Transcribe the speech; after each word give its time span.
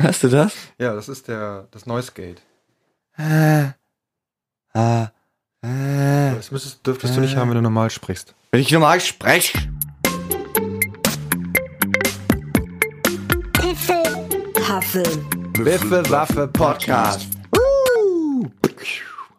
Hast 0.00 0.22
du 0.22 0.28
das? 0.28 0.54
Ja, 0.78 0.94
das 0.94 1.08
ist 1.08 1.26
der, 1.26 1.66
das 1.72 1.84
Noise 1.84 2.12
Gate. 2.12 2.40
Äh, 3.16 3.70
ah, 4.72 5.08
äh. 5.60 6.36
Das 6.36 6.52
müsstest, 6.52 6.86
dürftest 6.86 7.16
du 7.16 7.20
nicht 7.20 7.34
haben, 7.34 7.48
wenn 7.50 7.56
du 7.56 7.62
normal 7.62 7.90
sprichst. 7.90 8.32
Wenn 8.52 8.60
ich 8.60 8.70
normal 8.70 9.00
spreche. 9.00 9.58
Huffel. 14.68 15.02
Wiffe 15.58 16.08
Waffe 16.10 16.46
Podcast. 16.46 17.26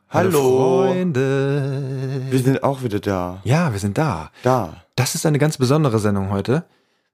Hallo. 0.09 0.87
Freunde. 0.87 2.21
Wir 2.29 2.39
sind 2.39 2.63
auch 2.63 2.83
wieder 2.83 2.99
da. 2.99 3.39
Ja, 3.45 3.71
wir 3.71 3.79
sind 3.79 3.97
da. 3.97 4.31
Da. 4.43 4.83
Das 4.97 5.15
ist 5.15 5.25
eine 5.25 5.39
ganz 5.39 5.57
besondere 5.57 5.99
Sendung 5.99 6.31
heute, 6.31 6.65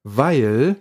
weil 0.04 0.78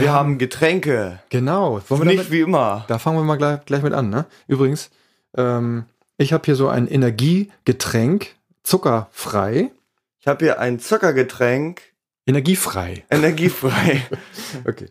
Wir, 0.00 0.12
haben 0.12 0.38
Getränke. 0.38 1.20
genau. 1.28 1.80
Wollen 1.88 2.00
wir 2.00 2.06
Nicht 2.06 2.18
damit, 2.20 2.30
wie 2.32 2.40
immer. 2.40 2.84
da 2.88 2.98
fangen 2.98 3.18
wir 3.18 3.24
mal 3.24 3.36
gleich, 3.36 3.64
gleich 3.66 3.82
mit 3.82 3.92
an. 3.92 4.08
Ne? 4.08 4.24
Übrigens, 4.46 4.90
ähm, 5.36 5.84
ich 6.16 6.32
habe 6.32 6.44
hier 6.46 6.56
so 6.56 6.68
ein 6.68 6.86
Energiegetränk, 6.88 8.34
zuckerfrei, 8.62 9.70
Ich 10.18 10.26
habe 10.26 10.44
hier 10.44 10.60
ein 10.60 10.78
Zuckergetränk, 10.78 11.82
energiefrei. 12.26 13.04
energiefrei. 13.10 14.06
Okay. 14.66 14.88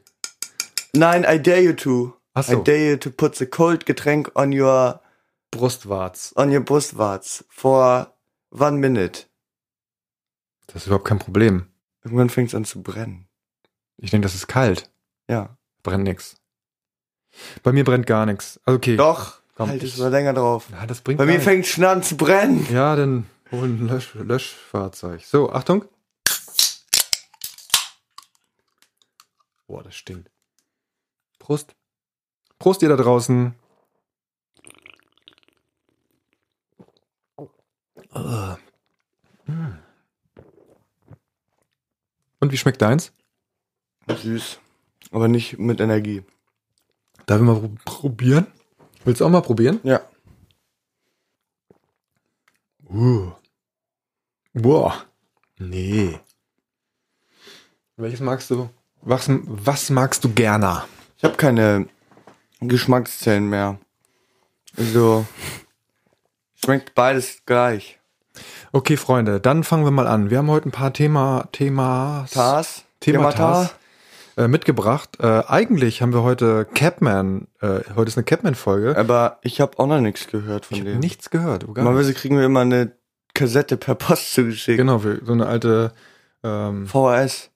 Nein, 0.93 1.23
I 1.27 1.41
dare 1.41 1.61
you 1.61 1.73
to. 1.73 2.13
Ach 2.33 2.43
so. 2.43 2.59
I 2.59 2.63
dare 2.63 2.91
you 2.91 2.97
to 2.97 3.09
put 3.09 3.35
the 3.35 3.45
cold 3.45 3.85
Getränk 3.85 4.31
on 4.35 4.51
your 4.53 4.99
Brustwarz. 5.51 6.33
on 6.35 6.51
your 6.53 6.61
Brustwarz 6.61 7.43
for 7.49 8.13
one 8.51 8.77
minute. 8.77 9.23
Das 10.67 10.83
ist 10.83 10.87
überhaupt 10.87 11.05
kein 11.05 11.20
Problem. 11.20 11.67
Irgendwann 12.03 12.29
fängt 12.29 12.49
es 12.49 12.55
an 12.55 12.65
zu 12.65 12.83
brennen. 12.83 13.27
Ich 13.97 14.11
denke, 14.11 14.25
das 14.25 14.35
ist 14.35 14.47
kalt. 14.47 14.89
Ja. 15.31 15.55
Brennt 15.81 16.03
nix. 16.03 16.35
Bei 17.63 17.71
mir 17.71 17.85
brennt 17.85 18.05
gar 18.05 18.26
nichts. 18.26 18.60
Also 18.65 18.76
okay. 18.76 18.98
Doch. 18.98 19.40
Komm, 19.55 19.70
halt 19.70 19.82
ich- 19.82 19.93
es 19.93 19.99
mal 19.99 20.10
länger 20.12 20.34
drauf. 20.34 20.68
Ja, 20.71 20.85
das 20.85 20.99
bringt 20.99 21.20
Bei 21.20 21.26
mir 21.26 21.40
fängt 21.40 21.65
schon 21.65 21.85
an 21.85 22.04
zu 22.04 22.18
brennen. 22.18 22.68
Ja, 22.70 22.98
dann 22.98 23.27
hol 23.49 23.63
ein 23.63 23.88
Lösch 23.88 24.13
Löschfahrzeug. 24.15 25.23
So, 25.23 25.49
Achtung. 25.54 25.85
Boah, 29.68 29.84
das 29.84 29.96
stinkt. 29.96 30.29
Prost. 31.40 31.76
Prost, 32.60 32.82
ihr 32.82 32.90
da 32.90 32.98
draußen. 32.98 33.55
Mm. 38.13 39.77
Und 42.41 42.51
wie 42.51 42.57
schmeckt 42.57 42.82
deins? 42.82 43.13
Süß. 44.10 44.60
Aber 45.12 45.27
nicht 45.27 45.59
mit 45.59 45.79
Energie. 45.79 46.23
Darf 47.26 47.40
ich 47.40 47.45
mal 47.45 47.55
pro- 47.59 47.70
probieren? 47.85 48.48
Willst 49.04 49.21
du 49.21 49.26
auch 49.26 49.29
mal 49.29 49.41
probieren? 49.41 49.79
Ja. 49.84 50.01
Uh. 52.90 53.32
Boah. 54.54 55.05
Nee. 55.59 56.20
Welches 57.98 58.20
magst 58.20 58.49
du? 58.49 58.70
Was, 59.01 59.27
was 59.29 59.89
magst 59.89 60.23
du 60.23 60.34
gerne? 60.34 60.84
Ich 61.17 61.23
habe 61.23 61.35
keine 61.35 61.87
Geschmackszellen 62.59 63.49
mehr. 63.49 63.79
Also 64.78 65.25
schmeckt 66.56 66.94
beides 66.95 67.44
gleich. 67.45 68.00
Okay, 68.72 68.95
Freunde, 68.97 69.39
dann 69.41 69.63
fangen 69.63 69.84
wir 69.84 69.91
mal 69.91 70.07
an. 70.07 70.29
Wir 70.29 70.38
haben 70.38 70.50
heute 70.50 70.69
ein 70.69 70.72
paar 70.72 70.94
Thema, 70.94 71.47
Themas, 71.51 72.31
Tas? 72.31 72.85
Thematas 73.01 73.75
äh, 74.38 74.47
mitgebracht. 74.47 75.18
Äh, 75.19 75.44
eigentlich 75.47 76.01
haben 76.01 76.13
wir 76.13 76.24
heute 76.24 76.66
Capman, 76.74 77.47
äh, 77.62 77.81
heute 77.96 78.09
ist 78.09 78.18
eine 78.18 78.24
Capman-Folge. 78.24 78.97
Aber 78.97 79.40
ich 79.41 79.62
habe 79.62 79.78
auch 79.79 79.88
noch 79.88 80.00
nichts 80.00 80.28
gehört 80.28 80.66
von 80.66 80.78
ich 80.78 80.84
dem. 80.84 81.00
nichts 81.00 81.29
gehört. 81.29 81.66
Gar 81.66 81.83
Normalerweise 81.83 82.13
kriegen 82.13 82.38
wir 82.38 82.45
immer 82.45 82.61
eine 82.61 82.91
Kassette 83.33 83.78
per 83.78 83.95
Post 83.95 84.33
zugeschickt. 84.33 84.78
Genau, 84.78 85.00
so 85.00 85.31
eine 85.31 85.45
alte, 85.45 85.94
ähm, 86.44 86.88
VHS. 86.88 87.50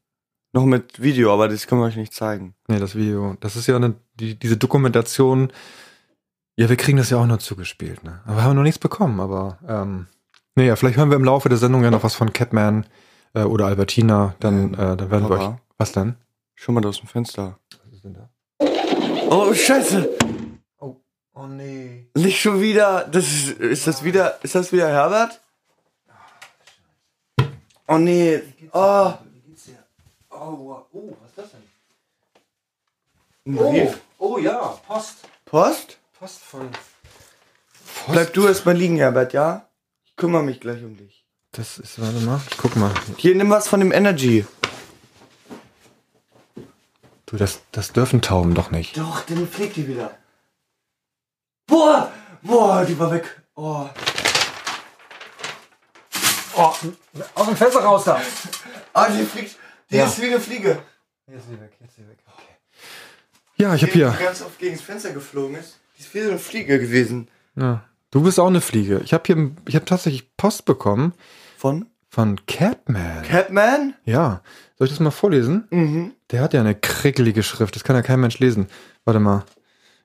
Noch 0.53 0.65
mit 0.65 1.01
Video, 1.01 1.33
aber 1.33 1.49
das 1.49 1.67
können 1.67 1.81
wir 1.81 1.85
euch 1.85 1.97
nicht 1.97 2.13
zeigen. 2.13 2.55
nee, 2.69 2.79
das 2.79 2.95
Video. 2.95 3.35
Das 3.41 3.57
ist 3.57 3.67
ja 3.67 3.75
eine, 3.75 3.95
die, 4.13 4.39
diese 4.39 4.55
Dokumentation. 4.55 5.51
Ja, 6.55 6.69
wir 6.69 6.77
kriegen 6.77 6.97
das 6.97 7.09
ja 7.09 7.17
auch 7.17 7.25
nur 7.25 7.39
zugespielt, 7.39 8.05
ne? 8.05 8.21
Aber 8.25 8.43
haben 8.43 8.55
noch 8.55 8.63
nichts 8.63 8.79
bekommen, 8.79 9.19
aber, 9.19 9.59
ähm, 9.67 10.07
naja, 10.55 10.77
vielleicht 10.77 10.95
hören 10.95 11.09
wir 11.09 11.17
im 11.17 11.25
Laufe 11.25 11.49
der 11.49 11.57
Sendung 11.57 11.83
ja 11.83 11.91
noch 11.91 12.03
was 12.03 12.15
von 12.15 12.31
Capman, 12.31 12.85
äh, 13.35 13.43
oder 13.43 13.67
Albertina, 13.67 14.35
dann, 14.39 14.73
äh, 14.73 14.97
dann 14.97 15.11
werden 15.11 15.29
wir 15.29 15.37
euch, 15.37 15.49
was 15.77 15.91
denn? 15.91 16.15
Schon 16.55 16.75
mal 16.75 16.85
aus 16.85 16.99
dem 16.99 17.07
Fenster. 17.07 17.59
Was 17.83 17.93
ist 17.93 18.03
denn 18.03 18.13
da? 18.13 18.29
Oh, 19.29 19.53
scheiße! 19.53 20.17
Oh, 20.79 20.95
oh 21.33 21.47
nee. 21.47 22.07
Nicht 22.15 22.39
schon 22.41 22.61
wieder. 22.61 23.05
Das 23.05 23.25
ist, 23.25 23.59
ist 23.59 23.87
das 23.87 24.03
wieder. 24.03 24.43
Ist 24.43 24.55
das 24.55 24.71
wieder 24.71 24.87
Herbert? 24.87 25.41
Oh 27.87 27.97
nee. 27.97 28.41
Oh. 28.71 29.13
Oh, 30.31 30.85
oh, 30.91 31.17
was 31.21 31.29
ist 31.29 31.37
das 31.37 31.51
denn? 31.51 31.61
Ein 33.47 33.55
Brief. 33.55 34.01
oh 34.17 34.37
ja, 34.37 34.79
Post. 34.87 35.17
Post? 35.45 35.97
Post 36.19 36.39
von. 36.41 36.69
Bleib 38.07 38.33
du 38.33 38.47
erstmal 38.47 38.75
liegen, 38.75 38.97
Herbert, 38.97 39.33
ja? 39.33 39.67
Ich 40.03 40.15
kümmere 40.15 40.43
mich 40.43 40.59
gleich 40.59 40.83
um 40.83 40.97
dich. 40.97 41.25
Das 41.51 41.77
ist, 41.77 42.01
warte 42.01 42.19
mal, 42.19 42.41
ich 42.49 42.57
guck 42.57 42.75
mal. 42.75 42.91
Hier, 43.17 43.35
nimm 43.35 43.49
was 43.49 43.67
von 43.67 43.79
dem 43.79 43.91
Energy. 43.91 44.45
Du, 47.25 47.37
das, 47.37 47.61
das 47.71 47.91
dürfen 47.93 48.21
Tauben 48.21 48.53
doch 48.53 48.71
nicht. 48.71 48.97
Doch, 48.97 49.21
dann 49.25 49.47
fliegt 49.47 49.75
die 49.77 49.87
wieder. 49.87 50.15
Boah! 51.67 52.11
Boah, 52.43 52.85
die 52.85 52.97
war 52.99 53.11
weg. 53.11 53.41
Oh. 53.55 53.89
Oh, 56.57 56.73
aus 57.35 57.47
dem 57.47 57.55
Fenster 57.57 57.79
raus 57.83 58.03
da. 58.05 58.21
Ah, 58.93 59.09
die 59.09 59.23
fliegt. 59.25 59.57
Die 59.89 59.97
Ja. 59.97 60.05
ist 60.05 60.21
wie 60.21 60.27
eine 60.27 60.39
Fliege. 60.39 60.79
Jetzt 61.27 61.39
ist 61.41 61.49
sie 61.49 61.59
weg, 61.59 61.71
jetzt 61.79 61.89
ist 61.89 61.95
sie 61.97 62.07
weg. 62.07 62.17
Okay. 62.27 62.43
Ja, 63.57 63.73
ich 63.73 63.83
hab 63.83 63.89
hier. 63.89 64.15
Die 64.17 64.23
ganz 64.23 64.41
oft 64.41 64.57
gegen 64.59 64.75
das 64.75 64.83
Fenster 64.85 65.11
geflogen 65.11 65.55
ist. 65.55 65.79
Die 65.97 66.01
ist 66.03 66.13
wie 66.13 66.21
so 66.21 66.29
eine 66.29 66.39
Fliege 66.39 66.79
gewesen. 66.79 67.29
Ja. 67.55 67.83
Du 68.11 68.21
bist 68.21 68.39
auch 68.39 68.47
eine 68.47 68.61
Fliege. 68.61 69.01
Ich 69.03 69.13
habe 69.13 69.23
hier, 69.25 69.51
ich 69.67 69.75
habe 69.75 69.85
tatsächlich 69.85 70.35
Post 70.37 70.65
bekommen 70.65 71.13
Von? 71.57 71.87
von 72.09 72.39
Catman. 72.45 73.23
Catman? 73.23 73.95
ja. 74.05 74.41
Soll 74.77 74.87
ich 74.87 74.93
das 74.93 74.99
mal 74.99 75.11
vorlesen? 75.11 75.67
Mhm. 75.71 76.14
Der 76.31 76.41
hat 76.41 76.53
ja 76.53 76.59
eine 76.59 76.75
krickelige 76.75 77.43
Schrift. 77.43 77.75
Das 77.75 77.83
kann 77.83 77.95
ja 77.95 78.01
kein 78.01 78.19
Mensch 78.19 78.39
lesen. 78.39 78.67
Warte 79.03 79.19
mal. 79.19 79.43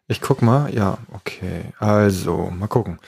Ich 0.07 0.21
guck 0.21 0.43
mal. 0.43 0.73
Ja, 0.75 0.99
okay. 1.13 1.73
Also, 1.79 2.51
mal 2.51 2.67
gucken. 2.67 2.99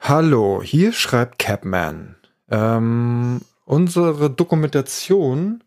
Hallo, 0.00 0.62
hier 0.62 0.92
schreibt 0.92 1.38
Capman. 1.38 2.16
Ähm, 2.50 3.40
unsere 3.64 4.30
Dokumentation 4.30 5.62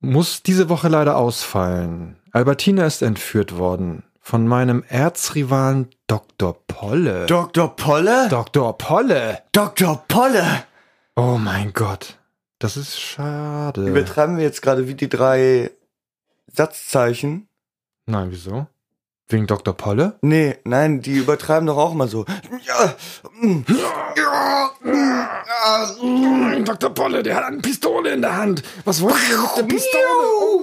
muss 0.00 0.42
diese 0.42 0.68
Woche 0.68 0.88
leider 0.88 1.16
ausfallen. 1.16 2.16
Albertina 2.32 2.84
ist 2.84 3.02
entführt 3.02 3.56
worden 3.56 4.02
von 4.20 4.46
meinem 4.46 4.84
Erzrivalen 4.88 5.88
Dr. 6.06 6.54
Polle. 6.66 7.26
Dr. 7.26 7.74
Polle? 7.74 8.28
Dr. 8.28 8.76
Polle. 8.76 9.38
Dr. 9.52 10.04
Polle! 10.06 10.64
Oh 11.16 11.38
mein 11.38 11.72
Gott. 11.72 12.18
Das 12.58 12.76
ist 12.76 13.00
schade. 13.00 13.86
Übertreiben 13.86 14.36
wir 14.36 14.44
jetzt 14.44 14.62
gerade 14.62 14.88
wie 14.88 14.94
die 14.94 15.08
drei 15.08 15.70
Satzzeichen? 16.52 17.48
Nein, 18.06 18.28
wieso? 18.30 18.66
Wegen 19.30 19.46
Dr. 19.46 19.74
Polle? 19.74 20.18
Nee, 20.22 20.56
nein, 20.64 21.02
die 21.02 21.18
übertreiben 21.18 21.66
doch 21.66 21.76
auch 21.76 21.92
mal 21.92 22.08
so. 22.08 22.24
Ja, 22.64 22.94
ja, 24.16 24.70
ja. 24.86 26.58
Dr. 26.64 26.90
Polle, 26.94 27.22
der 27.22 27.36
hat 27.36 27.44
eine 27.44 27.58
Pistole 27.58 28.12
in 28.12 28.22
der 28.22 28.36
Hand. 28.36 28.62
Was 28.86 29.02
wollen 29.02 29.14
Sie 29.14 29.36
mit 29.36 29.56
der 29.56 29.62
Pistole? 29.64 30.04
Oh 30.40 30.62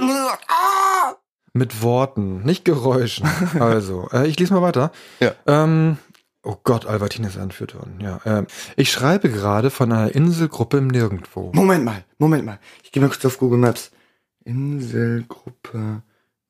nein. 0.00 1.14
Mit 1.52 1.82
Worten, 1.82 2.42
nicht 2.42 2.64
Geräuschen. 2.64 3.28
Also, 3.58 4.08
äh, 4.12 4.26
ich 4.26 4.38
lese 4.38 4.54
mal 4.54 4.62
weiter. 4.62 4.90
Ja. 5.20 5.32
Ähm, 5.46 5.98
oh 6.42 6.56
Gott, 6.62 6.86
Albertine 6.86 7.28
ist 7.28 7.36
entführt 7.36 7.74
worden. 7.74 7.98
Ja. 8.00 8.20
Ähm, 8.24 8.46
ich 8.76 8.90
schreibe 8.90 9.30
gerade 9.30 9.70
von 9.70 9.92
einer 9.92 10.14
Inselgruppe 10.14 10.78
im 10.78 10.88
Nirgendwo. 10.88 11.52
Moment 11.54 11.84
mal, 11.84 12.04
Moment 12.18 12.44
mal. 12.44 12.58
Ich 12.82 12.90
gehe 12.90 13.00
mal 13.02 13.08
kurz 13.08 13.24
auf 13.24 13.38
Google 13.38 13.58
Maps. 13.58 13.92
Inselgruppe 14.50 16.02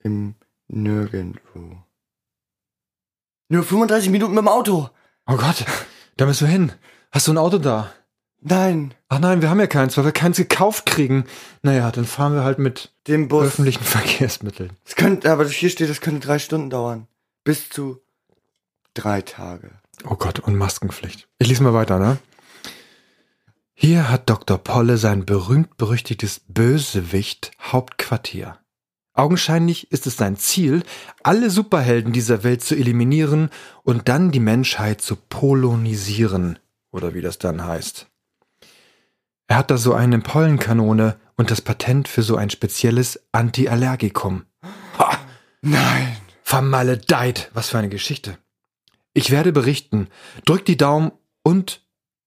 im 0.02 0.34
Nirgendwo. 0.68 1.76
Nur 3.48 3.62
35 3.62 4.08
Minuten 4.10 4.32
mit 4.34 4.42
dem 4.42 4.48
Auto. 4.48 4.88
Oh 5.26 5.36
Gott, 5.36 5.66
da 6.16 6.24
müssen 6.24 6.46
wir 6.46 6.52
hin. 6.52 6.72
Hast 7.12 7.28
du 7.28 7.32
ein 7.32 7.38
Auto 7.38 7.58
da? 7.58 7.92
Nein, 8.40 8.94
Ach 9.12 9.18
nein, 9.18 9.42
wir 9.42 9.50
haben 9.50 9.60
ja 9.60 9.66
keins, 9.66 9.96
weil 9.98 10.04
wir 10.06 10.12
keins 10.12 10.36
gekauft 10.38 10.86
kriegen. 10.86 11.24
Naja, 11.62 11.90
dann 11.90 12.06
fahren 12.06 12.32
wir 12.34 12.44
halt 12.44 12.58
mit 12.58 12.90
den 13.06 13.28
Bus. 13.28 13.48
öffentlichen 13.48 13.82
Verkehrsmitteln. 13.84 14.70
Das 14.84 14.94
könnte, 14.94 15.30
aber 15.30 15.46
hier 15.46 15.68
steht, 15.68 15.90
das 15.90 16.00
könnte 16.00 16.26
drei 16.26 16.38
Stunden 16.38 16.70
dauern. 16.70 17.06
Bis 17.44 17.68
zu 17.68 18.00
drei 18.94 19.20
Tage. 19.20 19.72
Oh 20.08 20.14
Gott, 20.14 20.38
und 20.38 20.56
Maskenpflicht. 20.56 21.28
Ich 21.38 21.48
lese 21.48 21.62
mal 21.64 21.74
weiter, 21.74 21.98
ne? 21.98 22.16
Hier 23.82 24.10
hat 24.10 24.28
Dr. 24.28 24.58
Polle 24.58 24.98
sein 24.98 25.24
berühmt-berüchtigtes 25.24 26.42
Bösewicht 26.48 27.52
Hauptquartier. 27.62 28.58
Augenscheinlich 29.14 29.90
ist 29.90 30.06
es 30.06 30.18
sein 30.18 30.36
Ziel, 30.36 30.82
alle 31.22 31.48
Superhelden 31.48 32.12
dieser 32.12 32.44
Welt 32.44 32.62
zu 32.62 32.74
eliminieren 32.74 33.48
und 33.82 34.10
dann 34.10 34.32
die 34.32 34.38
Menschheit 34.38 35.00
zu 35.00 35.16
polonisieren, 35.16 36.58
oder 36.92 37.14
wie 37.14 37.22
das 37.22 37.38
dann 37.38 37.64
heißt. 37.64 38.06
Er 39.46 39.56
hat 39.56 39.70
da 39.70 39.78
so 39.78 39.94
eine 39.94 40.18
Pollenkanone 40.18 41.18
und 41.38 41.50
das 41.50 41.62
Patent 41.62 42.06
für 42.06 42.22
so 42.22 42.36
ein 42.36 42.50
spezielles 42.50 43.18
Antiallergikum. 43.32 44.44
Ha! 44.98 45.18
Nein. 45.62 46.18
Vermaledeit. 46.42 47.50
Was 47.54 47.70
für 47.70 47.78
eine 47.78 47.88
Geschichte. 47.88 48.36
Ich 49.14 49.30
werde 49.30 49.52
berichten. 49.52 50.08
Drückt 50.44 50.68
die 50.68 50.76
Daumen 50.76 51.12
und 51.42 51.80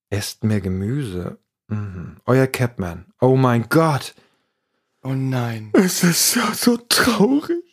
esst 0.10 0.44
mehr 0.44 0.60
Gemüse. 0.60 1.38
Mhm. 1.74 2.18
Euer 2.26 2.48
Capman. 2.48 3.06
Oh 3.20 3.36
mein 3.36 3.68
Gott. 3.70 4.16
Oh 5.04 5.14
nein. 5.14 5.72
Es 5.74 6.04
ist 6.04 6.36
ja 6.36 6.54
so 6.54 6.78
traurig. 6.78 7.64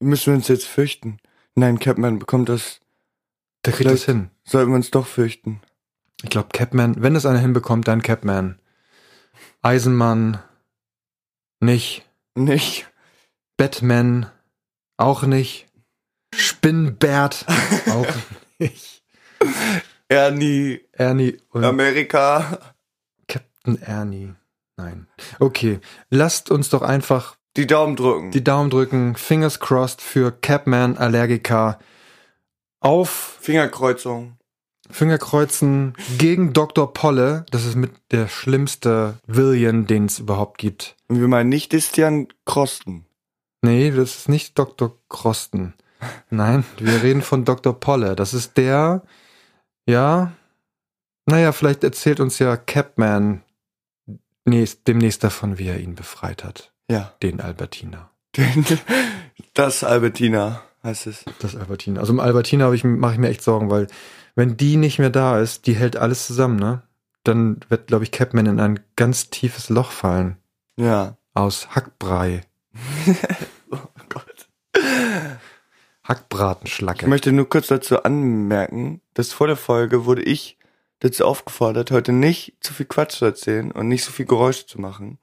Müssen 0.00 0.26
wir 0.26 0.34
uns 0.34 0.48
jetzt 0.48 0.66
fürchten? 0.66 1.18
Nein, 1.54 1.78
Capman 1.78 2.18
bekommt 2.18 2.48
das. 2.48 2.80
Der 3.64 3.72
kriegt 3.72 3.90
das 3.90 4.04
hin. 4.04 4.30
Sollten 4.44 4.70
wir 4.72 4.76
uns 4.76 4.90
doch 4.90 5.06
fürchten. 5.06 5.60
Ich 6.22 6.30
glaube, 6.30 6.48
Capman, 6.52 7.02
wenn 7.02 7.16
es 7.16 7.26
einer 7.26 7.38
hinbekommt, 7.38 7.88
dann 7.88 8.02
Capman. 8.02 8.58
Eisenmann, 9.62 10.38
nicht. 11.60 12.04
Nicht. 12.34 12.86
Batman, 13.56 14.30
auch 14.98 15.22
nicht. 15.22 15.66
Spinnbert, 16.34 17.46
auch 17.90 18.06
nicht. 18.58 19.02
Ernie. 20.08 20.80
Ernie 20.92 21.38
und 21.50 21.64
Amerika. 21.64 22.75
Ernie. 23.82 24.34
Nein. 24.76 25.06
Okay, 25.40 25.80
lasst 26.10 26.50
uns 26.50 26.68
doch 26.68 26.82
einfach 26.82 27.36
Die 27.56 27.66
Daumen 27.66 27.96
drücken. 27.96 28.30
die 28.30 28.44
Daumen 28.44 28.70
drücken. 28.70 29.16
Fingers 29.16 29.58
crossed 29.58 30.00
für 30.02 30.30
Capman 30.30 30.96
Allergiker. 30.96 31.78
Auf 32.80 33.38
Fingerkreuzung. 33.40 34.36
Fingerkreuzen 34.90 35.94
gegen 36.18 36.52
Dr. 36.52 36.92
Polle. 36.92 37.44
Das 37.50 37.64
ist 37.64 37.74
mit 37.74 37.90
der 38.12 38.28
schlimmste 38.28 39.18
Villain, 39.26 39.86
den 39.86 40.06
es 40.06 40.20
überhaupt 40.20 40.58
gibt. 40.58 40.94
Und 41.08 41.20
wir 41.20 41.26
meinen 41.28 41.48
nicht 41.48 41.72
Distian 41.72 42.28
Krosten. 42.44 43.06
Nee, 43.62 43.90
das 43.90 44.16
ist 44.16 44.28
nicht 44.28 44.56
Dr. 44.58 44.96
Krosten. 45.08 45.74
Nein, 46.30 46.64
wir 46.78 47.02
reden 47.02 47.22
von 47.22 47.44
Dr. 47.44 47.72
Polle. 47.80 48.14
Das 48.14 48.32
ist 48.34 48.56
der, 48.58 49.02
ja, 49.88 50.32
naja, 51.24 51.50
vielleicht 51.50 51.82
erzählt 51.82 52.20
uns 52.20 52.38
ja 52.38 52.56
Capman 52.56 53.42
nächst, 54.46 54.86
demnächst 54.86 55.24
davon, 55.24 55.58
wie 55.58 55.68
er 55.68 55.78
ihn 55.80 55.94
befreit 55.94 56.44
hat. 56.44 56.72
Ja. 56.90 57.12
Den 57.22 57.40
Albertina. 57.40 58.10
Das 59.54 59.84
Albertina 59.84 60.62
heißt 60.82 61.06
es. 61.06 61.24
Das 61.40 61.56
Albertina. 61.56 62.00
Also 62.00 62.12
im 62.12 62.20
Albertina 62.20 62.72
ich, 62.72 62.84
mache 62.84 63.14
ich 63.14 63.18
mir 63.18 63.28
echt 63.28 63.42
Sorgen, 63.42 63.70
weil 63.70 63.86
wenn 64.34 64.56
die 64.56 64.76
nicht 64.76 64.98
mehr 64.98 65.10
da 65.10 65.40
ist, 65.40 65.66
die 65.66 65.74
hält 65.74 65.96
alles 65.96 66.26
zusammen, 66.26 66.56
ne? 66.56 66.82
Dann 67.24 67.60
wird, 67.68 67.88
glaube 67.88 68.04
ich, 68.04 68.12
Capman 68.12 68.46
in 68.46 68.60
ein 68.60 68.80
ganz 68.94 69.30
tiefes 69.30 69.68
Loch 69.68 69.90
fallen. 69.90 70.36
Ja. 70.76 71.16
Aus 71.34 71.74
Hackbrei. 71.74 72.42
Oh 73.68 73.78
Gott. 74.08 74.48
Hackbratenschlacke. 76.04 77.02
Ich 77.02 77.08
möchte 77.08 77.32
nur 77.32 77.48
kurz 77.48 77.66
dazu 77.66 78.04
anmerken, 78.04 79.00
dass 79.14 79.32
vor 79.32 79.48
der 79.48 79.56
Folge 79.56 80.04
wurde 80.04 80.22
ich 80.22 80.55
dazu 81.00 81.24
aufgefordert, 81.24 81.90
heute 81.90 82.12
nicht 82.12 82.54
zu 82.60 82.72
viel 82.72 82.86
Quatsch 82.86 83.18
zu 83.18 83.24
erzählen 83.24 83.70
und 83.70 83.88
nicht 83.88 84.04
so 84.04 84.12
viel 84.12 84.26
Geräusche 84.26 84.66
zu 84.66 84.80
machen. 84.80 85.18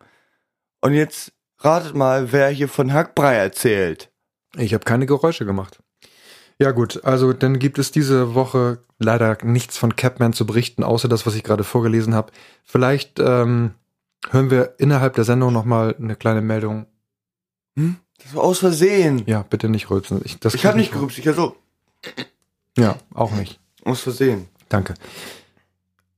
Und 0.81 0.94
jetzt 0.94 1.34
ratet 1.60 1.96
mal, 1.96 2.31
wer 2.31 2.50
hier 2.50 2.68
von 2.68 2.94
Hackbrei 2.94 3.36
erzählt. 3.36 4.12
Ich 4.56 4.74
habe 4.74 4.84
keine 4.84 5.06
Geräusche 5.06 5.46
gemacht. 5.46 5.80
Ja 6.60 6.72
gut, 6.72 7.04
also 7.04 7.34
dann 7.34 7.58
gibt 7.58 7.80
es 7.80 7.92
diese 7.92 8.36
Woche 8.36 8.80
leider 9.00 9.38
nichts 9.44 9.78
von 9.78 9.96
Capman 9.96 10.34
zu 10.34 10.46
berichten, 10.46 10.84
außer 10.84 11.08
das, 11.08 11.25
was 11.25 11.36
ich 11.36 11.44
gerade 11.44 11.64
vorgelesen 11.64 12.14
habe. 12.14 12.31
Vielleicht 12.64 13.20
ähm, 13.20 13.74
hören 14.30 14.52
wir 14.52 14.75
innerhalb 14.78 15.16
der 15.16 15.24
Sendung 15.24 15.52
nochmal 15.52 15.96
eine 15.98 16.16
kleine 16.16 16.42
Meldung. 16.42 16.86
Hm? 17.75 17.98
Das 18.24 18.36
war 18.36 18.44
aus 18.44 18.60
Versehen. 18.60 19.24
Ja, 19.25 19.42
bitte 19.42 19.68
nicht 19.68 19.90
rülpsen. 19.90 20.22
Ich, 20.24 20.38
Ich 20.44 20.66
habe 20.66 20.78
nicht 20.78 20.92
gerupst, 20.92 21.18
ich 21.18 21.28
hab 21.28 21.36
so. 21.36 21.56
Ja, 22.78 22.98
auch 23.14 23.31
nicht. 23.31 23.60
Aus 23.84 24.02
Versehen. 24.02 24.48
Danke. 24.70 24.94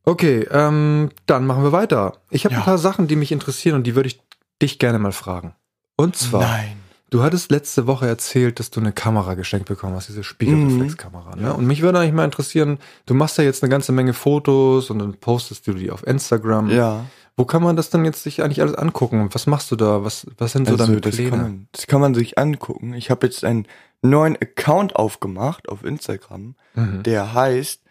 Okay, 0.05 0.47
ähm, 0.51 1.09
dann 1.25 1.45
machen 1.47 1.63
wir 1.63 1.71
weiter. 1.71 2.13
Ich 2.29 2.45
habe 2.45 2.53
Ja. 2.53 2.61
ein 2.61 2.65
paar 2.65 2.77
Sachen, 2.77 3.07
die 3.07 3.15
mich 3.15 3.31
interessieren 3.31 3.75
und 3.75 3.83
die 3.87 3.95
würde 3.95 4.07
ich 4.07 4.21
dich 4.61 4.79
gerne 4.79 4.99
mal 4.99 5.11
fragen. 5.11 5.55
Und 5.97 6.15
zwar, 6.15 6.41
Nein. 6.41 6.77
du 7.09 7.23
hattest 7.23 7.49
letzte 7.51 7.87
Woche 7.87 8.07
erzählt, 8.07 8.59
dass 8.59 8.69
du 8.69 8.79
eine 8.79 8.91
Kamera 8.91 9.33
geschenkt 9.33 9.67
bekommen 9.67 9.95
hast, 9.95 10.09
diese 10.09 10.23
Spiegelreflexkamera. 10.23 11.35
Ne? 11.35 11.53
Und 11.53 11.65
mich 11.65 11.81
würde 11.81 11.99
eigentlich 11.99 12.13
mal 12.13 12.25
interessieren, 12.25 12.77
du 13.05 13.13
machst 13.13 13.37
ja 13.37 13.43
jetzt 13.43 13.63
eine 13.63 13.69
ganze 13.69 13.91
Menge 13.91 14.13
Fotos 14.13 14.89
und 14.89 14.99
dann 14.99 15.13
postest 15.15 15.65
du 15.67 15.73
die 15.73 15.89
auf 15.91 16.05
Instagram. 16.05 16.69
Ja. 16.69 17.05
Wo 17.37 17.43
kann 17.43 17.63
man 17.63 17.75
das 17.75 17.89
dann 17.89 18.05
jetzt 18.05 18.23
sich 18.23 18.43
eigentlich 18.43 18.61
alles 18.61 18.75
angucken? 18.75 19.27
Was 19.33 19.45
machst 19.47 19.69
du 19.71 19.75
da? 19.75 20.03
Was, 20.05 20.25
was 20.37 20.53
sind 20.53 20.67
so 20.67 20.73
Also, 20.73 20.85
deine 20.85 21.01
das, 21.01 21.15
Pläne? 21.15 21.29
kann 21.31 21.41
man, 21.41 21.67
das 21.73 21.87
kann 21.87 21.99
man 22.01 22.13
sich 22.13 22.37
angucken. 22.37 22.93
Ich 22.93 23.09
habe 23.11 23.25
jetzt 23.27 23.43
einen 23.43 23.67
neuen 24.01 24.35
Account 24.37 24.95
aufgemacht 24.95 25.67
auf 25.67 25.83
Instagram, 25.83 26.55
mhm. 26.75 27.03
der 27.03 27.33
heißt 27.33 27.81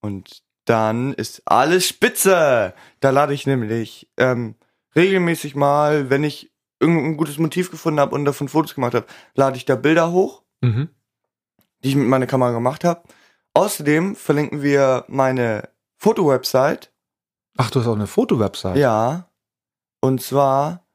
Und 0.00 0.42
dann 0.64 1.12
ist 1.14 1.42
alles 1.46 1.86
spitze. 1.86 2.74
Da 3.00 3.10
lade 3.10 3.34
ich 3.34 3.46
nämlich 3.46 4.10
ähm, 4.16 4.56
regelmäßig 4.96 5.54
mal, 5.54 6.10
wenn 6.10 6.24
ich 6.24 6.50
irgendein 6.80 7.16
gutes 7.16 7.38
Motiv 7.38 7.70
gefunden 7.70 8.00
habe 8.00 8.14
und 8.14 8.24
davon 8.24 8.48
Fotos 8.48 8.74
gemacht 8.74 8.94
habe, 8.94 9.06
lade 9.34 9.56
ich 9.56 9.64
da 9.64 9.76
Bilder 9.76 10.10
hoch, 10.10 10.42
Mhm. 10.62 10.88
die 11.82 11.90
ich 11.90 11.96
mit 11.96 12.08
meiner 12.08 12.26
Kamera 12.26 12.52
gemacht 12.52 12.84
habe. 12.84 13.02
Außerdem 13.54 14.16
verlinken 14.16 14.62
wir 14.62 15.04
meine 15.06 15.68
Foto-Website. 15.98 16.90
Ach, 17.56 17.70
du 17.70 17.80
hast 17.80 17.86
auch 17.86 17.94
eine 17.94 18.06
Fotowebsite. 18.06 18.78
Ja. 18.78 19.28
Und 20.00 20.22
zwar 20.22 20.86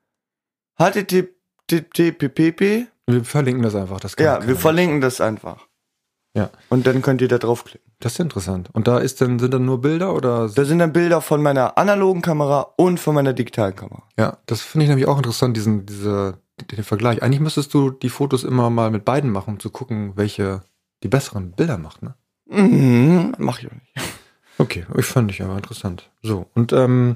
http 0.79 2.87
Wir 3.07 3.23
verlinken 3.23 3.63
das 3.63 3.75
einfach. 3.75 3.99
Das 3.99 4.15
kann 4.15 4.25
Ja, 4.25 4.47
wir 4.47 4.55
verlinken 4.55 5.01
das 5.01 5.21
einfach. 5.21 5.67
Ja. 6.35 6.49
Und 6.69 6.85
dann 6.85 7.01
könnt 7.01 7.21
ihr 7.21 7.27
da 7.27 7.37
draufklicken. 7.37 7.91
Das 7.99 8.13
ist 8.13 8.19
interessant. 8.19 8.69
Und 8.73 8.87
da 8.87 8.99
ist 8.99 9.19
dann, 9.19 9.39
sind 9.39 9.53
dann 9.53 9.65
nur 9.65 9.81
Bilder 9.81 10.13
oder? 10.13 10.47
Da 10.47 10.65
sind 10.65 10.79
dann 10.79 10.93
Bilder 10.93 11.21
von 11.21 11.41
meiner 11.41 11.77
analogen 11.77 12.21
Kamera 12.21 12.73
und 12.77 12.99
von 12.99 13.15
meiner 13.15 13.33
digitalen 13.33 13.75
Kamera. 13.75 14.03
Ja, 14.17 14.37
das 14.45 14.61
finde 14.61 14.85
ich 14.85 14.89
nämlich 14.89 15.07
auch 15.07 15.17
interessant, 15.17 15.57
diesen, 15.57 15.85
diese, 15.85 16.37
den 16.71 16.83
Vergleich. 16.83 17.23
Eigentlich 17.23 17.41
müsstest 17.41 17.73
du 17.73 17.89
die 17.89 18.09
Fotos 18.09 18.43
immer 18.43 18.69
mal 18.69 18.91
mit 18.91 19.05
beiden 19.05 19.31
machen, 19.31 19.55
um 19.55 19.59
zu 19.59 19.69
gucken, 19.69 20.13
welche 20.15 20.61
die 21.03 21.07
besseren 21.07 21.51
Bilder 21.51 21.77
macht, 21.77 22.03
ne? 22.03 22.15
Mhm, 22.45 23.35
mach 23.37 23.59
ich 23.59 23.67
auch 23.67 23.73
nicht. 23.73 23.93
Okay, 24.59 24.85
ich 24.97 25.05
fand 25.05 25.31
dich 25.31 25.41
aber 25.41 25.55
interessant. 25.55 26.09
So, 26.21 26.45
und 26.53 26.71
ähm, 26.73 27.15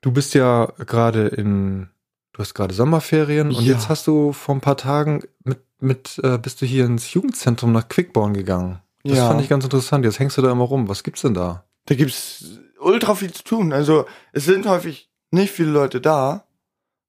du 0.00 0.10
bist 0.10 0.34
ja 0.34 0.66
gerade 0.78 1.28
in, 1.28 1.88
du 2.32 2.38
hast 2.40 2.54
gerade 2.54 2.74
Sommerferien 2.74 3.48
und 3.48 3.62
Ja. 3.64 3.74
jetzt 3.74 3.88
hast 3.88 4.06
du 4.08 4.32
vor 4.32 4.54
ein 4.56 4.60
paar 4.60 4.76
Tagen 4.76 5.22
mit, 5.44 5.60
mit, 5.80 6.18
äh, 6.24 6.38
bist 6.38 6.60
du 6.62 6.66
hier 6.66 6.84
ins 6.86 7.12
Jugendzentrum 7.12 7.72
nach 7.72 7.88
Quickborn 7.88 8.34
gegangen. 8.34 8.80
Das 9.04 9.18
Ja. 9.18 9.28
fand 9.28 9.40
ich 9.42 9.48
ganz 9.48 9.64
interessant. 9.64 10.04
Jetzt 10.04 10.18
hängst 10.18 10.38
du 10.38 10.42
da 10.42 10.50
immer 10.50 10.64
rum. 10.64 10.88
Was 10.88 11.02
gibt's 11.04 11.22
denn 11.22 11.34
da? 11.34 11.64
Da 11.86 11.94
gibt's 11.94 12.58
ultra 12.80 13.14
viel 13.14 13.32
zu 13.32 13.44
tun. 13.44 13.72
Also 13.72 14.06
es 14.32 14.44
sind 14.44 14.66
häufig 14.66 15.10
nicht 15.30 15.52
viele 15.52 15.70
Leute 15.70 16.00
da. 16.00 16.46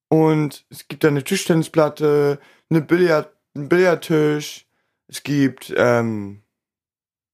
Und 0.10 0.66
es 0.70 0.88
gibt 0.88 1.04
da 1.04 1.08
eine 1.08 1.24
Tischtennisplatte, 1.24 2.40
eine 2.70 2.82
Billard, 2.82 3.32
einen 3.56 3.70
Billardtisch. 3.70 4.68
Es 5.08 5.24
gibt 5.24 5.74
ähm, 5.76 6.43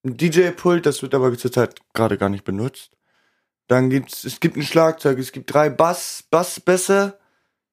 ein 0.06 0.18
DJ-Pult, 0.18 0.86
das 0.86 1.02
wird 1.02 1.14
aber 1.14 1.36
zurzeit 1.38 1.76
gerade 1.94 2.18
gar 2.18 2.30
nicht 2.30 2.44
benutzt. 2.44 2.92
Dann 3.68 3.90
gibt's, 3.90 4.24
es 4.24 4.40
gibt 4.40 4.58
ein 4.58 4.64
Schlagzeug, 4.64 5.20
es 5.20 5.32
gibt 5.32 5.54
drei 5.54 5.70
Bass, 5.70 6.24
Bassbässe, 6.32 7.20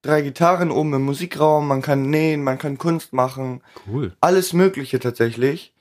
drei 0.03 0.23
Gitarren 0.23 0.71
oben 0.71 0.93
im 0.95 1.03
Musikraum, 1.03 1.69
man 1.69 1.83
kann 1.83 2.11
nähen, 2.11 2.43
man 2.45 2.59
kann 2.59 2.79
Kunst 2.79 3.13
machen. 3.13 3.63
Cool. 3.87 4.15
alles 4.21 4.53
Mögliche 4.53 5.01
tatsächlich. 5.01 5.73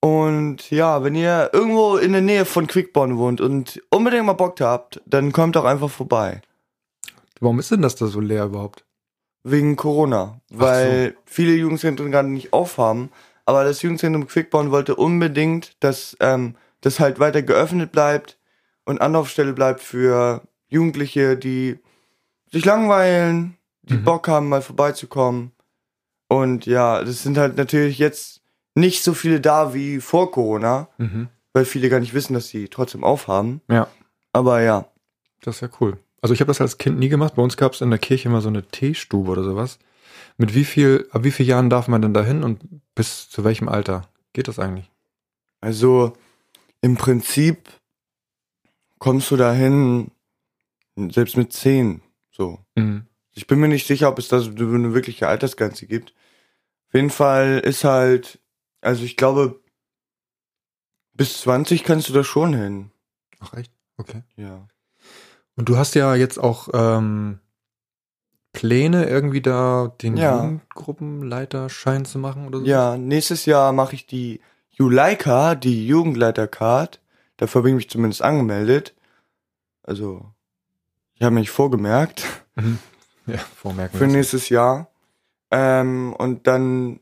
Und 0.00 0.70
ja, 0.70 1.02
wenn 1.02 1.14
ihr 1.14 1.48
irgendwo 1.54 1.96
in 1.96 2.12
der 2.12 2.20
Nähe 2.20 2.44
von 2.44 2.66
Quickborn 2.66 3.16
wohnt 3.16 3.40
und 3.40 3.80
unbedingt 3.88 4.26
mal 4.26 4.34
Bock 4.34 4.60
habt, 4.60 5.00
dann 5.06 5.32
kommt 5.32 5.56
doch 5.56 5.64
einfach 5.64 5.88
vorbei. 5.88 6.42
Warum 7.40 7.58
ist 7.58 7.70
denn 7.70 7.80
das 7.80 7.96
da 7.96 8.06
so 8.06 8.20
leer 8.20 8.44
überhaupt? 8.44 8.84
Wegen 9.44 9.76
Corona. 9.76 10.40
Weil 10.50 11.16
viele 11.24 11.54
Jugendzentren 11.54 12.10
gerade 12.10 12.28
nicht 12.28 12.52
aufhaben. 12.52 13.10
Aber 13.46 13.64
das 13.64 13.82
Jugendzentrum 13.82 14.26
Quickborn 14.26 14.70
wollte 14.70 14.96
unbedingt, 14.96 15.76
dass 15.80 16.16
ähm, 16.20 16.56
das 16.80 17.00
halt 17.00 17.18
weiter 17.18 17.42
geöffnet 17.42 17.92
bleibt 17.92 18.38
und 18.84 19.00
Anlaufstelle 19.00 19.52
bleibt 19.52 19.80
für 19.80 20.42
Jugendliche, 20.68 21.36
die 21.36 21.78
sich 22.50 22.64
langweilen, 22.64 23.56
die 23.82 23.94
Mhm. 23.94 24.04
Bock 24.04 24.28
haben, 24.28 24.48
mal 24.48 24.62
vorbeizukommen. 24.62 25.52
Und 26.28 26.66
ja, 26.66 27.02
das 27.04 27.22
sind 27.22 27.36
halt 27.38 27.56
natürlich 27.56 27.98
jetzt 27.98 28.40
nicht 28.74 29.02
so 29.04 29.14
viele 29.14 29.40
da 29.40 29.74
wie 29.74 30.00
vor 30.00 30.30
Corona, 30.32 30.88
Mhm. 30.98 31.28
weil 31.52 31.64
viele 31.64 31.88
gar 31.90 32.00
nicht 32.00 32.14
wissen, 32.14 32.34
dass 32.34 32.48
sie 32.48 32.68
trotzdem 32.68 33.04
aufhaben. 33.04 33.60
Ja, 33.70 33.88
Aber 34.32 34.60
ja. 34.62 34.86
das 35.42 35.56
ist 35.56 35.60
ja 35.60 35.68
cool. 35.80 35.98
Also 36.22 36.32
ich 36.34 36.40
habe 36.40 36.48
das 36.48 36.60
als 36.60 36.78
Kind 36.78 36.98
nie 36.98 37.08
gemacht. 37.10 37.34
Bei 37.36 37.42
uns 37.42 37.56
gab 37.58 37.72
es 37.74 37.82
in 37.82 37.90
der 37.90 37.98
Kirche 37.98 38.28
immer 38.28 38.40
so 38.40 38.48
eine 38.48 38.66
Teestube 38.66 39.30
oder 39.30 39.44
sowas. 39.44 39.78
Mit 40.36 40.54
wie 40.54 40.64
viel, 40.64 41.08
ab 41.12 41.24
wie 41.24 41.30
vielen 41.30 41.48
Jahren 41.48 41.70
darf 41.70 41.88
man 41.88 42.02
denn 42.02 42.14
dahin 42.14 42.42
und 42.42 42.60
bis 42.94 43.28
zu 43.28 43.44
welchem 43.44 43.68
Alter 43.68 44.08
geht 44.32 44.48
das 44.48 44.58
eigentlich? 44.58 44.90
Also 45.60 46.12
im 46.80 46.96
Prinzip 46.96 47.70
kommst 48.98 49.30
du 49.30 49.36
dahin, 49.36 50.10
selbst 50.96 51.36
mit 51.36 51.52
zehn. 51.52 52.02
So. 52.30 52.58
Mhm. 52.74 53.06
Ich 53.32 53.46
bin 53.46 53.58
mir 53.60 53.68
nicht 53.68 53.86
sicher, 53.86 54.08
ob 54.08 54.18
es 54.18 54.28
da 54.28 54.38
eine 54.38 54.94
wirkliche 54.94 55.28
Altersgrenze 55.28 55.86
gibt. 55.86 56.14
Auf 56.88 56.94
jeden 56.94 57.10
Fall 57.10 57.60
ist 57.60 57.84
halt, 57.84 58.40
also 58.80 59.04
ich 59.04 59.16
glaube, 59.16 59.60
bis 61.14 61.40
20 61.40 61.84
kannst 61.84 62.08
du 62.08 62.12
da 62.12 62.24
schon 62.24 62.54
hin. 62.54 62.90
Ach 63.40 63.54
echt? 63.54 63.72
Okay. 63.96 64.22
Ja. 64.36 64.68
Und 65.56 65.68
du 65.68 65.76
hast 65.76 65.94
ja 65.94 66.14
jetzt 66.14 66.38
auch 66.38 66.68
ähm, 66.72 67.40
Pläne, 68.54 69.04
irgendwie 69.06 69.42
da 69.42 69.92
den 70.00 70.16
Ja. 70.16 70.36
Jugendgruppenleiterschein 70.36 72.04
zu 72.06 72.18
machen 72.18 72.46
oder 72.46 72.60
so? 72.60 72.64
Ja, 72.64 72.96
nächstes 72.96 73.44
Jahr 73.44 73.72
mache 73.72 73.94
ich 73.94 74.06
die 74.06 74.40
Juleika, 74.70 75.54
die 75.54 75.86
Jugendleitercard. 75.86 77.00
Dafür 77.36 77.60
habe 77.60 77.68
ich 77.68 77.74
mich 77.74 77.90
zumindest 77.90 78.22
angemeldet. 78.22 78.94
Also, 79.82 80.24
ich 81.14 81.22
habe 81.22 81.34
mich 81.34 81.50
vorgemerkt 81.50 82.24
Mhm. 82.56 82.78
Ja, 83.26 83.38
vormerken. 83.38 83.98
für 83.98 84.06
nächstes 84.06 84.48
Jahr. 84.48 84.88
Ähm, 85.50 86.14
und 86.16 86.46
dann 86.46 87.00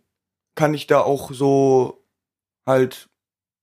kann 0.54 0.72
ich 0.74 0.86
da 0.86 1.00
auch 1.00 1.32
so 1.32 2.02
halt 2.66 3.08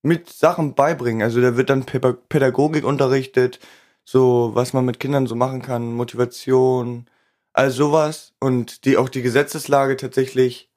mit 0.02 0.28
Sachen 0.30 0.74
beibringen. 0.74 1.22
Also 1.22 1.40
da 1.40 1.56
wird 1.56 1.70
dann 1.70 1.84
Pädagogik 1.84 2.84
unterrichtet, 2.84 3.60
so 4.04 4.50
was 4.54 4.72
man 4.72 4.84
mit 4.84 4.98
Kindern 5.00 5.26
so 5.26 5.34
machen 5.34 5.62
kann, 5.62 5.92
Motivation, 5.94 7.06
all 7.52 7.70
sowas 7.70 8.34
und 8.40 8.84
die 8.84 8.96
auch 8.96 9.08
die 9.08 9.22
Gesetzeslage 9.22 9.96
tatsächlich 9.96 10.70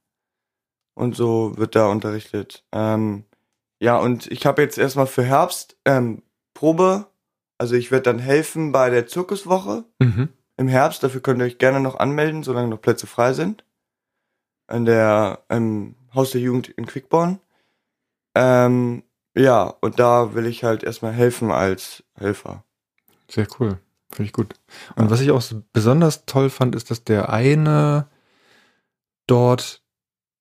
und 0.95 1.15
so 1.15 1.53
wird 1.57 1.75
da 1.75 1.87
unterrichtet. 1.87 2.63
Ähm, 2.71 3.25
ja, 3.79 3.97
und 3.97 4.27
ich 4.31 4.45
habe 4.45 4.61
jetzt 4.61 4.77
erstmal 4.77 5.07
für 5.07 5.23
Herbst 5.23 5.77
ähm, 5.85 6.23
Probe, 6.53 7.07
also 7.57 7.75
ich 7.75 7.91
werde 7.91 8.03
dann 8.03 8.19
helfen 8.19 8.71
bei 8.71 8.89
der 8.89 9.07
Zirkuswoche 9.07 9.85
Mhm. 9.99 10.29
im 10.57 10.67
Herbst. 10.67 11.03
Dafür 11.03 11.21
könnt 11.21 11.39
ihr 11.41 11.45
euch 11.45 11.57
gerne 11.57 11.79
noch 11.79 11.95
anmelden, 11.95 12.43
solange 12.43 12.67
noch 12.69 12.81
Plätze 12.81 13.07
frei 13.07 13.33
sind. 13.33 13.65
An 14.67 14.85
der 14.85 15.43
im 15.49 15.95
Haus 16.13 16.31
der 16.31 16.41
Jugend 16.41 16.69
in 16.69 16.85
Quickborn. 16.85 17.39
Ähm, 18.35 19.03
ja, 19.35 19.63
und 19.63 19.99
da 19.99 20.33
will 20.35 20.45
ich 20.45 20.63
halt 20.63 20.83
erstmal 20.83 21.11
helfen 21.11 21.51
als 21.51 22.03
Helfer. 22.15 22.63
Sehr 23.29 23.47
cool. 23.59 23.79
Finde 24.13 24.27
ich 24.27 24.33
gut. 24.33 24.53
Und 24.95 25.09
was 25.09 25.21
ich 25.21 25.31
auch 25.31 25.41
so 25.41 25.63
besonders 25.73 26.25
toll 26.25 26.49
fand, 26.49 26.75
ist, 26.75 26.91
dass 26.91 27.03
der 27.03 27.29
eine 27.29 28.07
dort, 29.27 29.81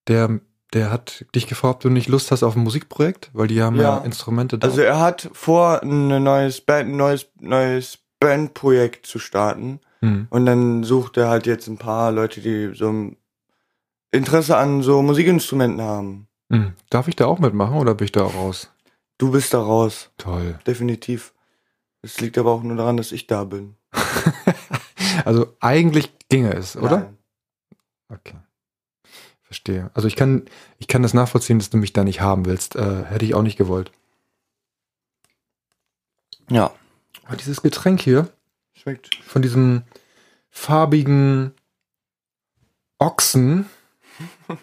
der, 0.08 0.40
der 0.74 0.90
hat 0.90 1.24
dich 1.34 1.46
gefragt, 1.46 1.76
ob 1.76 1.80
du 1.80 1.90
nicht 1.90 2.08
Lust 2.08 2.30
hast 2.30 2.42
auf 2.42 2.56
ein 2.56 2.62
Musikprojekt, 2.62 3.30
weil 3.32 3.46
die 3.46 3.62
haben 3.62 3.76
ja, 3.76 3.82
Ja. 3.82 3.98
Instrumente 3.98 4.58
da. 4.58 4.66
Also 4.68 4.82
er 4.82 5.00
hat 5.00 5.30
vor, 5.32 5.82
ein 5.82 6.22
neues 6.22 6.60
Band, 6.60 6.90
ein 6.90 6.96
neues, 6.96 7.26
neues 7.40 7.98
Bandprojekt 8.20 9.06
zu 9.06 9.18
starten. 9.18 9.80
Hm. 10.00 10.26
Und 10.30 10.46
dann 10.46 10.84
sucht 10.84 11.16
er 11.16 11.28
halt 11.28 11.46
jetzt 11.46 11.68
ein 11.68 11.78
paar 11.78 12.12
Leute, 12.12 12.40
die 12.40 12.74
so 12.74 12.88
ein 12.90 13.16
Interesse 14.10 14.56
an 14.56 14.82
so 14.82 15.00
Musikinstrumenten 15.02 15.80
haben. 15.80 16.28
Hm. 16.50 16.74
Darf 16.90 17.08
ich 17.08 17.16
da 17.16 17.26
auch 17.26 17.38
mitmachen 17.38 17.76
oder 17.76 17.94
bin 17.94 18.04
ich 18.04 18.12
da 18.12 18.24
auch 18.24 18.34
raus? 18.34 18.70
Du 19.18 19.30
bist 19.30 19.54
da 19.54 19.60
raus, 19.60 20.10
Toll. 20.18 20.58
definitiv. 20.66 21.32
Es 22.02 22.20
liegt 22.20 22.36
aber 22.36 22.50
auch 22.50 22.62
nur 22.62 22.76
daran, 22.76 22.96
dass 22.96 23.12
ich 23.12 23.26
da 23.26 23.44
bin. 23.44 23.76
Also 25.24 25.56
eigentlich 25.60 26.12
ginge 26.28 26.54
es, 26.54 26.76
oder? 26.76 26.98
Nein. 26.98 27.18
Okay. 28.08 28.36
Verstehe. 29.42 29.90
Also 29.94 30.08
ich 30.08 30.16
kann, 30.16 30.46
ich 30.78 30.88
kann 30.88 31.02
das 31.02 31.14
nachvollziehen, 31.14 31.58
dass 31.58 31.70
du 31.70 31.76
mich 31.76 31.92
da 31.92 32.04
nicht 32.04 32.20
haben 32.20 32.46
willst. 32.46 32.76
Äh, 32.76 33.04
hätte 33.04 33.24
ich 33.24 33.34
auch 33.34 33.42
nicht 33.42 33.58
gewollt. 33.58 33.92
Ja. 36.48 36.74
Aber 37.24 37.36
dieses 37.36 37.62
Getränk 37.62 38.00
hier, 38.00 38.32
Schmeckt. 38.74 39.14
von 39.16 39.42
diesem 39.42 39.82
farbigen 40.50 41.54
Ochsen, 42.98 43.68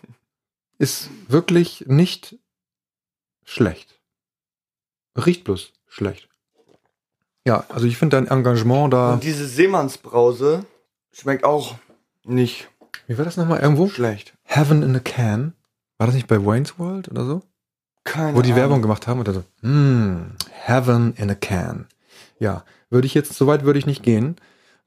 ist 0.77 1.09
wirklich 1.27 1.85
nicht 1.87 2.37
schlecht. 3.45 3.99
Riecht 5.15 5.43
bloß 5.43 5.73
schlecht. 5.87 6.29
Ja, 7.49 7.63
also 7.69 7.87
ich 7.87 7.97
finde 7.97 8.15
dein 8.17 8.27
Engagement 8.27 8.93
da. 8.93 9.13
Und 9.13 9.23
diese 9.23 9.47
Seemannsbrause 9.47 10.65
schmeckt 11.11 11.43
auch 11.43 11.75
nicht 12.23 12.67
Wie 13.07 13.17
war 13.17 13.25
das 13.25 13.37
nochmal 13.37 13.59
irgendwo? 13.59 13.89
schlecht. 13.89 14.33
Heaven 14.43 14.83
in 14.83 14.95
a 14.95 14.99
Can. 14.99 15.53
War 15.97 16.05
das 16.07 16.15
nicht 16.15 16.27
bei 16.27 16.45
Wayne's 16.45 16.77
World 16.77 17.09
oder 17.09 17.25
so? 17.25 17.41
Keine 18.03 18.35
Wo 18.37 18.41
die 18.41 18.51
Ahnung. 18.51 18.61
Werbung 18.61 18.81
gemacht 18.83 19.07
haben 19.07 19.19
oder 19.19 19.33
so. 19.33 19.43
Mm, 19.67 20.31
Heaven 20.51 21.13
in 21.17 21.29
a 21.31 21.35
Can. 21.35 21.87
Ja, 22.39 22.63
würde 22.91 23.07
ich 23.07 23.13
jetzt, 23.15 23.33
soweit 23.33 23.63
würde 23.65 23.79
ich 23.79 23.85
nicht 23.87 24.03
gehen 24.03 24.35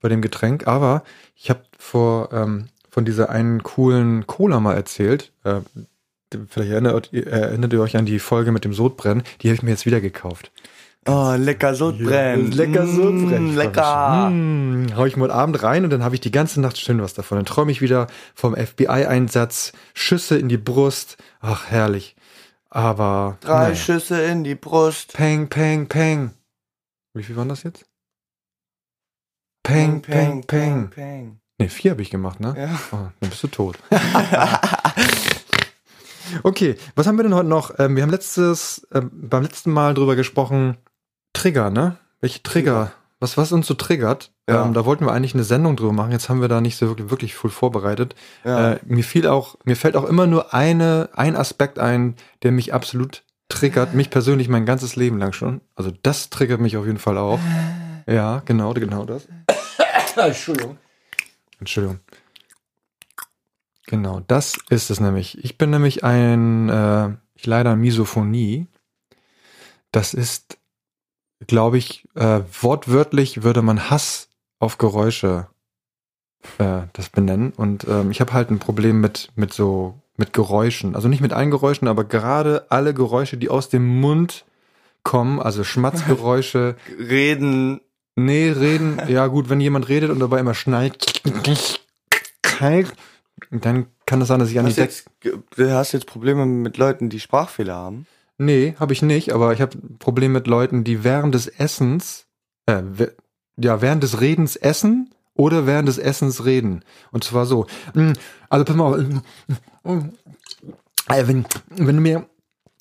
bei 0.00 0.08
dem 0.08 0.22
Getränk, 0.22 0.66
aber 0.68 1.02
ich 1.34 1.50
habe 1.50 1.62
vor 1.78 2.32
ähm, 2.32 2.68
von 2.90 3.04
dieser 3.04 3.28
einen 3.30 3.62
coolen 3.64 4.26
Cola 4.28 4.60
mal 4.60 4.74
erzählt. 4.74 5.32
Äh, 5.44 5.60
vielleicht 6.48 6.70
erinnert, 6.70 7.08
ihr- 7.12 7.26
erinnert 7.26 7.72
ihr 7.72 7.80
euch 7.80 7.96
an 7.96 8.06
die 8.06 8.18
Folge 8.20 8.52
mit 8.52 8.64
dem 8.64 8.72
Sodbrennen. 8.72 9.22
Die 9.40 9.48
habe 9.48 9.54
ich 9.56 9.62
mir 9.62 9.70
jetzt 9.70 9.84
wieder 9.86 10.00
gekauft. 10.00 10.50
Oh, 11.06 11.34
lecker 11.36 11.74
Sodbrennen. 11.74 12.52
Lecker 12.52 12.86
Sodbrennen. 12.86 13.54
Mm, 13.54 13.56
lecker. 13.56 14.30
Mm, 14.30 14.96
hau 14.96 15.04
ich 15.04 15.16
mal 15.16 15.32
Abend 15.32 15.60
rein 15.62 15.82
und 15.82 15.90
dann 15.90 16.04
habe 16.04 16.14
ich 16.14 16.20
die 16.20 16.30
ganze 16.30 16.60
Nacht 16.60 16.78
schön 16.78 17.02
was 17.02 17.14
davon. 17.14 17.38
Dann 17.38 17.44
träume 17.44 17.72
ich 17.72 17.80
wieder 17.80 18.06
vom 18.34 18.54
FBI-Einsatz, 18.54 19.72
Schüsse 19.94 20.38
in 20.38 20.48
die 20.48 20.58
Brust. 20.58 21.16
Ach, 21.40 21.68
herrlich. 21.68 22.14
Aber 22.70 23.36
Drei 23.40 23.64
naja. 23.64 23.74
Schüsse 23.74 24.22
in 24.22 24.44
die 24.44 24.54
Brust. 24.54 25.14
Peng, 25.14 25.48
peng, 25.48 25.88
peng. 25.88 26.30
Wie 27.14 27.24
viel 27.24 27.36
waren 27.36 27.48
das 27.48 27.64
jetzt? 27.64 27.84
Peng, 29.64 30.02
peng, 30.02 30.46
peng. 30.46 30.90
peng. 30.90 31.40
Ne, 31.58 31.68
vier 31.68 31.92
habe 31.92 32.02
ich 32.02 32.10
gemacht, 32.10 32.40
ne? 32.40 32.54
Ja. 32.56 32.80
Oh, 32.92 33.08
dann 33.20 33.30
bist 33.30 33.42
du 33.42 33.48
tot. 33.48 33.78
okay, 36.42 36.76
was 36.94 37.06
haben 37.06 37.16
wir 37.16 37.24
denn 37.24 37.34
heute 37.34 37.48
noch? 37.48 37.78
Ähm, 37.78 37.96
wir 37.96 38.02
haben 38.02 38.10
letztes, 38.10 38.86
ähm, 38.92 39.10
beim 39.12 39.42
letzten 39.42 39.70
Mal 39.70 39.94
drüber 39.94 40.16
gesprochen, 40.16 40.76
Trigger, 41.32 41.70
ne? 41.70 41.96
Welche 42.20 42.42
Trigger? 42.42 42.92
Was, 43.20 43.36
was 43.36 43.52
uns 43.52 43.66
so 43.66 43.74
triggert? 43.74 44.32
Ja. 44.48 44.64
Ähm, 44.64 44.74
da 44.74 44.84
wollten 44.84 45.06
wir 45.06 45.12
eigentlich 45.12 45.34
eine 45.34 45.44
Sendung 45.44 45.76
drüber 45.76 45.92
machen. 45.92 46.10
Jetzt 46.10 46.28
haben 46.28 46.40
wir 46.40 46.48
da 46.48 46.60
nicht 46.60 46.76
so 46.76 46.88
wirklich, 46.88 47.10
wirklich 47.10 47.34
viel 47.36 47.50
vorbereitet. 47.50 48.16
Ja. 48.44 48.72
Äh, 48.72 48.80
mir 48.84 49.04
fiel 49.04 49.26
auch, 49.28 49.56
mir 49.64 49.76
fällt 49.76 49.96
auch 49.96 50.04
immer 50.04 50.26
nur 50.26 50.52
eine, 50.52 51.08
ein 51.14 51.36
Aspekt 51.36 51.78
ein, 51.78 52.16
der 52.42 52.52
mich 52.52 52.74
absolut 52.74 53.22
triggert, 53.48 53.94
mich 53.94 54.10
persönlich 54.10 54.48
mein 54.48 54.66
ganzes 54.66 54.96
Leben 54.96 55.18
lang 55.18 55.32
schon. 55.32 55.60
Also 55.76 55.92
das 56.02 56.30
triggert 56.30 56.60
mich 56.60 56.76
auf 56.76 56.86
jeden 56.86 56.98
Fall 56.98 57.18
auch. 57.18 57.40
Ja, 58.04 58.42
genau, 58.44 58.74
genau 58.74 59.04
das. 59.04 59.28
Entschuldigung. 60.16 60.76
Entschuldigung. 61.60 62.00
Genau, 63.86 64.20
das 64.26 64.58
ist 64.70 64.90
es 64.90 64.98
nämlich. 64.98 65.38
Ich 65.44 65.56
bin 65.56 65.70
nämlich 65.70 66.02
ein, 66.02 66.68
äh, 66.68 67.10
ich 67.34 67.46
leider 67.46 67.70
an 67.70 67.80
Misophonie. 67.80 68.66
Das 69.92 70.14
ist, 70.14 70.58
glaube 71.46 71.78
ich, 71.78 72.08
äh, 72.14 72.40
wortwörtlich 72.60 73.42
würde 73.42 73.62
man 73.62 73.90
Hass 73.90 74.28
auf 74.58 74.78
Geräusche 74.78 75.48
äh, 76.58 76.82
das 76.92 77.08
benennen. 77.08 77.52
Und 77.56 77.86
ähm, 77.88 78.10
ich 78.10 78.20
habe 78.20 78.32
halt 78.32 78.50
ein 78.50 78.58
Problem 78.58 79.00
mit, 79.00 79.30
mit 79.36 79.52
so, 79.52 79.94
mit 80.16 80.32
Geräuschen. 80.32 80.94
Also 80.94 81.08
nicht 81.08 81.20
mit 81.20 81.32
allen 81.32 81.50
Geräuschen, 81.50 81.88
aber 81.88 82.04
gerade 82.04 82.66
alle 82.68 82.94
Geräusche, 82.94 83.36
die 83.36 83.48
aus 83.48 83.68
dem 83.68 84.00
Mund 84.00 84.44
kommen, 85.02 85.40
also 85.40 85.64
Schmatzgeräusche, 85.64 86.76
Reden. 86.98 87.80
Nee, 88.14 88.50
reden, 88.50 89.00
ja 89.08 89.26
gut, 89.26 89.48
wenn 89.48 89.58
jemand 89.58 89.88
redet 89.88 90.10
und 90.10 90.18
dabei 90.20 90.38
immer 90.38 90.52
schneit, 90.52 91.22
dann 93.50 93.86
kann 94.04 94.20
es 94.20 94.28
sein, 94.28 94.38
dass 94.38 94.50
ich 94.50 94.58
an 94.58 94.66
die 94.66 94.74
du 95.56 95.74
hast 95.74 95.92
jetzt 95.92 96.06
Probleme 96.06 96.44
mit 96.44 96.76
Leuten, 96.76 97.08
die 97.08 97.20
Sprachfehler 97.20 97.74
haben. 97.74 98.06
Nee, 98.42 98.74
habe 98.80 98.92
ich 98.92 99.02
nicht, 99.02 99.32
aber 99.32 99.52
ich 99.52 99.60
habe 99.60 99.78
ein 99.78 99.98
Problem 99.98 100.32
mit 100.32 100.48
Leuten, 100.48 100.82
die 100.82 101.04
während 101.04 101.32
des 101.32 101.46
Essens, 101.46 102.26
äh, 102.66 102.82
ja, 103.56 103.80
während 103.80 104.02
des 104.02 104.20
Redens 104.20 104.56
essen 104.56 105.14
oder 105.34 105.64
während 105.64 105.86
des 105.86 105.98
Essens 105.98 106.44
reden. 106.44 106.84
Und 107.12 107.22
zwar 107.22 107.46
so. 107.46 107.66
mm, 107.94 108.12
Also 108.48 108.64
pass 108.64 108.74
mal, 108.76 108.94
auf, 108.94 108.98
mm, 108.98 109.92
mm, 109.92 110.12
äh, 111.08 111.28
wenn, 111.28 111.46
wenn 111.68 111.96
du 111.96 112.02
mir 112.02 112.26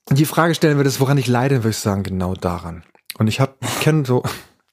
die 0.09 0.25
Frage 0.25 0.55
stellen 0.55 0.77
würdest, 0.77 0.99
woran 0.99 1.19
ich 1.19 1.27
leide, 1.27 1.57
würde 1.57 1.69
ich 1.69 1.77
sagen, 1.77 2.01
genau 2.01 2.33
daran. 2.33 2.83
Und 3.19 3.27
ich 3.27 3.39
hab, 3.39 3.63
ich 3.63 3.79
kenne 3.81 4.03
so, 4.03 4.23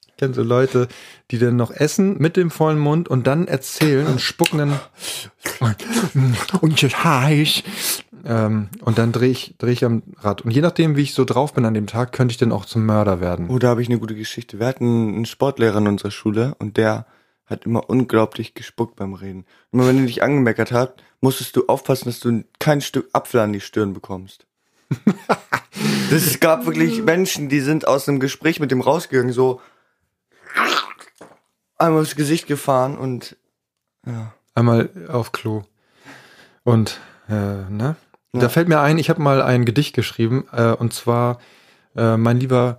ich 0.07 0.16
kenn 0.16 0.33
so 0.33 0.42
Leute, 0.42 0.88
die 1.30 1.38
dann 1.38 1.57
noch 1.57 1.71
essen 1.71 2.16
mit 2.18 2.38
dem 2.38 2.50
vollen 2.50 2.78
Mund 2.78 3.11
und 3.11 3.26
dann 3.26 3.47
erzählen 3.47 4.07
und 4.07 4.23
spucken 4.23 4.59
dann 4.59 4.80
und 6.62 6.83
das 6.83 7.04
heißt, 7.04 7.62
Ähm, 8.29 8.69
und 8.83 8.99
dann 8.99 9.13
drehe 9.13 9.31
ich, 9.31 9.55
dreh 9.59 9.73
ich 9.73 9.85
am 9.85 10.03
Rad. 10.19 10.43
Und 10.43 10.51
je 10.51 10.61
nachdem, 10.61 10.97
wie 10.97 11.03
ich 11.03 11.15
so 11.15 11.25
drauf 11.25 11.55
bin 11.55 11.65
an 11.65 11.75
dem 11.75 11.87
Tag, 11.87 12.13
könnte 12.13 12.33
ich 12.33 12.39
dann 12.39 12.53
auch 12.53 12.65
zum 12.65 12.85
Mörder 12.87 13.21
werden. 13.21 13.49
Oh, 13.49 13.59
da 13.59 13.69
habe 13.69 13.83
ich 13.83 13.89
eine 13.89 13.99
gute 13.99 14.15
Geschichte. 14.15 14.59
Wir 14.59 14.67
hatten 14.67 15.15
einen 15.15 15.27
Sportlehrer 15.27 15.79
in 15.79 15.89
unserer 15.89 16.11
Schule 16.11 16.55
und 16.59 16.77
der 16.77 17.07
hat 17.47 17.65
immer 17.65 17.89
unglaublich 17.89 18.55
gespuckt 18.55 18.97
beim 18.97 19.15
Reden. 19.15 19.47
Immer 19.73 19.87
wenn 19.87 19.99
er 19.99 20.07
dich 20.07 20.23
angemeckert 20.23 20.71
hat, 20.71 21.03
musstest 21.21 21.57
du 21.57 21.65
aufpassen, 21.67 22.05
dass 22.07 22.21
du 22.21 22.45
kein 22.59 22.83
Stück 22.83 23.09
Apfel 23.15 23.41
an 23.41 23.53
die 23.53 23.61
Stirn 23.61 23.95
bekommst. 23.95 24.47
Es 26.11 26.41
gab 26.41 26.67
wirklich 26.67 27.03
Menschen, 27.03 27.49
die 27.49 27.61
sind 27.61 27.87
aus 27.87 28.09
einem 28.09 28.19
Gespräch 28.19 28.59
mit 28.59 28.71
dem 28.71 28.81
rausgegangen, 28.81 29.33
so 29.33 29.61
einmal 31.77 32.03
aufs 32.03 32.17
Gesicht 32.17 32.49
gefahren 32.49 32.97
und 32.99 33.37
ja. 34.07 34.33
Einmal 34.55 34.91
auf 35.09 35.31
Klo. 35.31 35.63
Und, 36.65 37.01
äh, 37.29 37.33
ne? 37.33 37.95
Ja. 38.35 38.41
Da 38.41 38.49
fällt 38.49 38.69
mir 38.69 38.81
ein, 38.81 38.99
ich 38.99 39.11
habe 39.11 39.23
mal 39.23 39.43
ein 39.43 39.65
Gedicht 39.65 39.95
geschrieben, 39.95 40.47
äh, 40.53 40.73
und 40.73 40.93
zwar 40.93 41.39
äh, 41.97 42.17
mein 42.17 42.39
lieber 42.39 42.79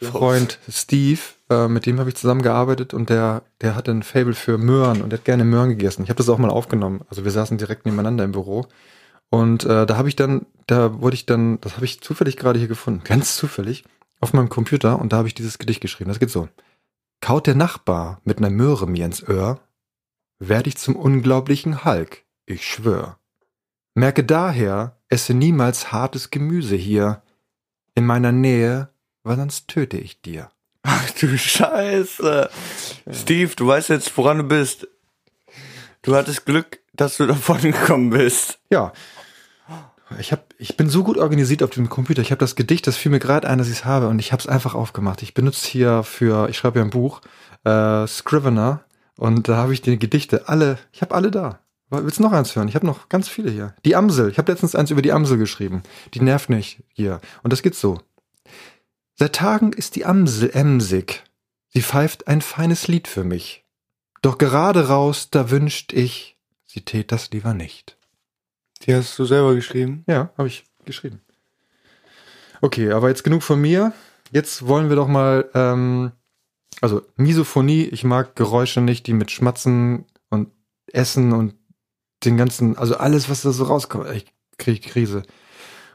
Freund 0.00 0.58
Steve, 0.68 1.20
äh, 1.50 1.68
mit 1.68 1.86
dem 1.86 1.98
habe 1.98 2.08
ich 2.08 2.16
zusammengearbeitet 2.16 2.94
und 2.94 3.08
der, 3.08 3.42
der 3.60 3.74
hat 3.74 3.88
ein 3.88 4.02
Fable 4.02 4.34
für 4.34 4.58
Möhren 4.58 5.02
und 5.02 5.10
der 5.10 5.18
hat 5.18 5.24
gerne 5.24 5.44
Möhren 5.44 5.70
gegessen. 5.70 6.02
Ich 6.02 6.08
habe 6.08 6.18
das 6.18 6.28
auch 6.28 6.38
mal 6.38 6.50
aufgenommen. 6.50 7.02
Also 7.08 7.24
wir 7.24 7.30
saßen 7.30 7.58
direkt 7.58 7.86
nebeneinander 7.86 8.24
im 8.24 8.32
Büro. 8.32 8.66
Und 9.30 9.64
äh, 9.64 9.86
da 9.86 9.96
habe 9.96 10.08
ich 10.08 10.16
dann, 10.16 10.46
da 10.66 11.00
wurde 11.00 11.14
ich 11.14 11.26
dann, 11.26 11.60
das 11.60 11.76
habe 11.76 11.84
ich 11.84 12.00
zufällig 12.00 12.36
gerade 12.36 12.58
hier 12.58 12.68
gefunden, 12.68 13.02
ganz 13.04 13.36
zufällig, 13.36 13.84
auf 14.20 14.32
meinem 14.32 14.48
Computer 14.48 14.98
und 15.00 15.12
da 15.12 15.18
habe 15.18 15.28
ich 15.28 15.34
dieses 15.34 15.58
Gedicht 15.58 15.80
geschrieben. 15.80 16.08
Das 16.08 16.20
geht 16.20 16.30
so. 16.30 16.48
Kaut 17.20 17.46
der 17.46 17.54
Nachbar 17.54 18.20
mit 18.24 18.40
ner 18.40 18.50
Möhre 18.50 18.86
mir 18.86 19.06
ins 19.06 19.26
Öhr, 19.26 19.60
werd 20.38 20.66
ich 20.66 20.76
zum 20.76 20.96
unglaublichen 20.96 21.84
Hulk, 21.84 22.24
ich 22.46 22.66
schwör. 22.66 23.18
Merke 23.94 24.24
daher, 24.24 24.96
esse 25.08 25.34
niemals 25.34 25.92
hartes 25.92 26.30
Gemüse 26.30 26.76
hier. 26.76 27.22
In 27.94 28.06
meiner 28.06 28.32
Nähe, 28.32 28.88
weil 29.22 29.36
sonst 29.36 29.68
töte 29.68 29.98
ich 29.98 30.22
dir. 30.22 30.50
Ach 30.82 31.10
du 31.10 31.36
Scheiße. 31.36 32.50
Steve, 33.10 33.52
du 33.54 33.66
weißt 33.66 33.90
jetzt, 33.90 34.16
woran 34.16 34.38
du 34.38 34.44
bist. 34.44 34.88
Du 36.00 36.16
hattest 36.16 36.46
Glück, 36.46 36.80
dass 36.94 37.18
du 37.18 37.26
davon 37.26 37.58
gekommen 37.62 38.10
bist. 38.10 38.58
Ja. 38.70 38.92
Ich, 40.18 40.32
hab, 40.32 40.54
ich 40.58 40.76
bin 40.76 40.88
so 40.88 41.04
gut 41.04 41.16
organisiert 41.16 41.62
auf 41.62 41.70
dem 41.70 41.88
Computer. 41.88 42.20
Ich 42.22 42.30
habe 42.30 42.40
das 42.40 42.56
Gedicht, 42.56 42.86
das 42.86 42.96
fiel 42.96 43.10
mir 43.10 43.18
gerade 43.18 43.48
ein, 43.48 43.58
dass 43.58 43.68
ich 43.68 43.78
es 43.78 43.84
habe 43.84 44.08
und 44.08 44.18
ich 44.18 44.32
habe 44.32 44.40
es 44.40 44.46
einfach 44.46 44.74
aufgemacht. 44.74 45.22
Ich 45.22 45.34
benutze 45.34 45.66
hier 45.68 46.02
für, 46.02 46.48
ich 46.48 46.58
schreibe 46.58 46.80
ja 46.80 46.84
ein 46.84 46.90
Buch, 46.90 47.20
äh, 47.64 48.06
Scrivener 48.06 48.84
und 49.16 49.48
da 49.48 49.56
habe 49.56 49.72
ich 49.72 49.80
die 49.80 49.98
Gedichte 49.98 50.48
alle, 50.48 50.78
ich 50.92 51.00
habe 51.00 51.14
alle 51.14 51.30
da. 51.30 51.60
Willst 51.92 52.18
du 52.18 52.22
noch 52.22 52.32
eins 52.32 52.56
hören? 52.56 52.68
Ich 52.68 52.74
habe 52.74 52.86
noch 52.86 53.10
ganz 53.10 53.28
viele 53.28 53.50
hier. 53.50 53.74
Die 53.84 53.94
Amsel. 53.94 54.30
Ich 54.30 54.38
habe 54.38 54.50
letztens 54.50 54.74
eins 54.74 54.90
über 54.90 55.02
die 55.02 55.12
Amsel 55.12 55.36
geschrieben. 55.36 55.82
Die 56.14 56.20
nervt 56.20 56.48
nicht 56.48 56.82
hier. 56.88 57.20
Und 57.42 57.52
das 57.52 57.62
geht 57.62 57.74
so. 57.74 58.00
Seit 59.14 59.34
Tagen 59.34 59.74
ist 59.74 59.94
die 59.94 60.06
Amsel 60.06 60.50
emsig. 60.54 61.22
Sie 61.68 61.82
pfeift 61.82 62.28
ein 62.28 62.40
feines 62.40 62.88
Lied 62.88 63.08
für 63.08 63.24
mich. 63.24 63.66
Doch 64.22 64.38
gerade 64.38 64.88
raus, 64.88 65.28
da 65.30 65.50
wünscht 65.50 65.92
ich, 65.92 66.38
sie 66.64 66.80
tät 66.80 67.12
das 67.12 67.30
lieber 67.30 67.52
nicht. 67.52 67.98
Die 68.82 68.94
hast 68.94 69.18
du 69.18 69.26
selber 69.26 69.54
geschrieben? 69.54 70.04
Ja, 70.06 70.30
habe 70.38 70.48
ich 70.48 70.64
geschrieben. 70.86 71.20
Okay, 72.62 72.90
aber 72.90 73.08
jetzt 73.08 73.24
genug 73.24 73.42
von 73.42 73.60
mir. 73.60 73.92
Jetzt 74.30 74.66
wollen 74.66 74.88
wir 74.88 74.96
doch 74.96 75.08
mal, 75.08 75.50
ähm, 75.54 76.12
also 76.80 77.02
Misophonie, 77.16 77.84
ich 77.84 78.04
mag 78.04 78.34
Geräusche 78.34 78.80
nicht, 78.80 79.06
die 79.06 79.12
mit 79.12 79.30
Schmatzen 79.30 80.06
und 80.30 80.48
Essen 80.86 81.32
und 81.32 81.54
den 82.24 82.36
ganzen, 82.36 82.76
also 82.76 82.96
alles, 82.96 83.28
was 83.28 83.42
da 83.42 83.52
so 83.52 83.64
rauskommt, 83.64 84.10
ich 84.10 84.26
kriege 84.58 84.88
Krise. 84.88 85.22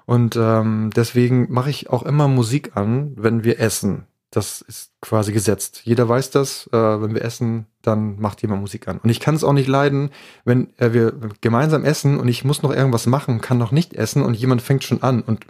Und 0.05 0.37
ähm, 0.37 0.89
deswegen 0.95 1.51
mache 1.51 1.69
ich 1.69 1.89
auch 1.89 2.03
immer 2.03 2.27
Musik 2.27 2.77
an, 2.77 3.13
wenn 3.17 3.43
wir 3.43 3.59
essen. 3.59 4.07
Das 4.31 4.61
ist 4.61 4.91
quasi 5.01 5.31
gesetzt. 5.31 5.81
Jeder 5.83 6.07
weiß 6.07 6.31
das. 6.31 6.67
Äh, 6.71 7.01
wenn 7.01 7.13
wir 7.13 7.23
essen, 7.23 7.65
dann 7.81 8.19
macht 8.19 8.41
jemand 8.41 8.61
Musik 8.61 8.87
an. 8.87 8.99
Und 8.99 9.09
ich 9.09 9.19
kann 9.19 9.35
es 9.35 9.43
auch 9.43 9.53
nicht 9.53 9.67
leiden, 9.67 10.11
wenn 10.45 10.77
äh, 10.77 10.93
wir 10.93 11.13
gemeinsam 11.41 11.85
essen 11.85 12.19
und 12.19 12.27
ich 12.27 12.43
muss 12.43 12.61
noch 12.61 12.73
irgendwas 12.73 13.05
machen, 13.05 13.41
kann 13.41 13.57
noch 13.57 13.71
nicht 13.71 13.93
essen 13.93 14.21
und 14.21 14.33
jemand 14.35 14.61
fängt 14.61 14.83
schon 14.83 15.01
an 15.01 15.21
und 15.21 15.45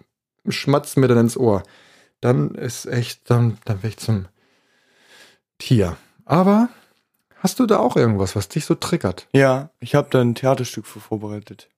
schmatzt 0.47 0.97
mir 0.97 1.07
dann 1.07 1.17
ins 1.19 1.37
Ohr. 1.37 1.63
Dann 2.21 2.55
ist 2.55 2.85
echt, 2.85 3.29
dann, 3.29 3.57
dann 3.65 3.77
werde 3.77 3.89
ich 3.89 3.97
zum 3.97 4.25
Tier. 5.59 5.97
Aber 6.25 6.69
hast 7.39 7.59
du 7.59 7.65
da 7.65 7.79
auch 7.79 7.95
irgendwas, 7.95 8.35
was 8.35 8.49
dich 8.49 8.65
so 8.65 8.75
triggert? 8.75 9.27
Ja, 9.33 9.69
ich 9.79 9.95
habe 9.95 10.09
da 10.09 10.21
ein 10.21 10.35
Theaterstück 10.35 10.85
für 10.85 10.99
vorbereitet. 10.99 11.69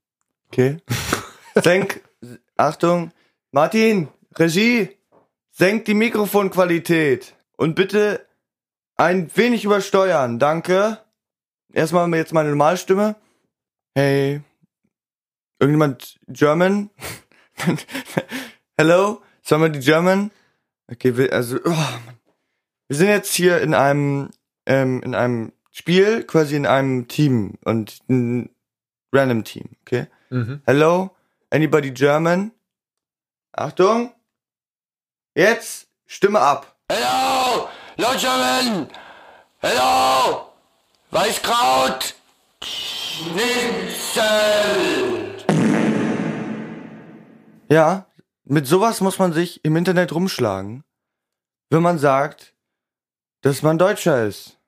Okay? 0.48 0.78
Senk, 1.56 2.02
Achtung, 2.58 3.12
Martin, 3.52 4.10
Regie, 4.36 4.98
senkt 5.52 5.88
die 5.88 5.93
Mikrofonqualität 5.93 7.36
und 7.58 7.76
bitte 7.76 8.26
ein 8.95 9.30
wenig 9.36 9.63
übersteuern, 9.65 10.39
danke. 10.39 11.00
Erstmal 11.72 12.13
jetzt 12.15 12.34
meine 12.34 12.50
Normalstimme. 12.50 13.15
Hey, 13.95 14.41
irgendjemand 15.60 16.19
German? 16.28 16.89
Hello, 18.78 19.22
somebody 19.41 19.80
German? 19.80 20.32
Okay, 20.91 21.15
wir, 21.17 21.32
also, 21.34 21.58
oh, 21.63 21.88
wir 22.88 22.98
sind 22.98 23.08
jetzt 23.08 23.34
hier 23.34 23.62
in 23.62 23.74
einem, 23.74 24.32
ähm, 24.69 25.01
in 25.03 25.13
einem 25.15 25.51
Spiel, 25.71 26.23
quasi 26.23 26.55
in 26.55 26.65
einem 26.65 27.10
Team 27.10 27.55
und 27.65 27.99
ein 28.08 28.49
random 29.12 29.43
Team, 29.43 29.69
okay? 29.82 30.08
Mhm. 30.29 30.62
Hello, 30.65 31.12
anybody 31.49 31.91
German? 31.91 32.51
Achtung. 33.51 34.13
Jetzt 35.36 35.89
Stimme 36.12 36.39
ab. 36.39 36.75
Hello, 36.91 37.69
Lodgerman! 37.97 38.88
Hello! 39.60 40.51
Weißkraut! 41.12 42.15
Schnitzel! 42.63 43.45
Ja, 47.69 48.08
mit 48.43 48.65
sowas 48.65 49.01
muss 49.01 49.19
man 49.19 49.34
sich 49.34 49.63
im 49.63 49.75
Internet 49.75 50.12
rumschlagen, 50.12 50.84
wenn 51.69 51.84
man 51.84 51.99
sagt, 51.99 52.55
dass 53.41 53.62
man 53.62 53.77
Deutscher 53.77 54.25
ist. 54.25 54.59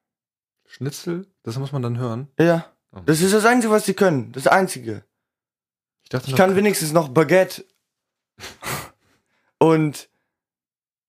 Schnitzel, 0.71 1.27
das 1.43 1.57
muss 1.57 1.73
man 1.73 1.81
dann 1.81 1.97
hören. 1.97 2.29
Ja, 2.39 2.71
das 3.05 3.19
ist 3.19 3.33
das 3.33 3.45
Einzige, 3.45 3.73
was 3.73 3.85
sie 3.85 3.93
können. 3.93 4.31
Das 4.31 4.47
Einzige. 4.47 5.03
Ich 6.03 6.09
dachte 6.09 6.29
Ich 6.29 6.35
kann 6.37 6.55
wenigstens 6.55 6.93
noch 6.93 7.09
Baguette. 7.09 7.65
Und 9.59 10.09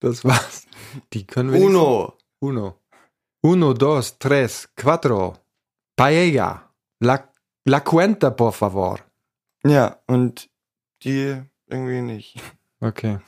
das 0.01 0.25
war's. 0.25 0.67
Die 1.13 1.25
können 1.25 1.53
wir 1.53 1.61
Uno. 1.61 2.17
Uno. 2.39 2.77
Uno, 3.41 3.73
dos, 3.73 4.19
tres, 4.19 4.67
cuatro. 4.75 5.37
Paella. 5.95 6.69
La, 6.99 7.31
la 7.65 7.79
cuenta, 7.79 8.31
por 8.31 8.51
favor. 8.51 8.99
Ja, 9.65 9.97
und 10.07 10.49
die 11.03 11.41
irgendwie 11.67 12.01
nicht. 12.01 12.37
Okay. 12.81 13.19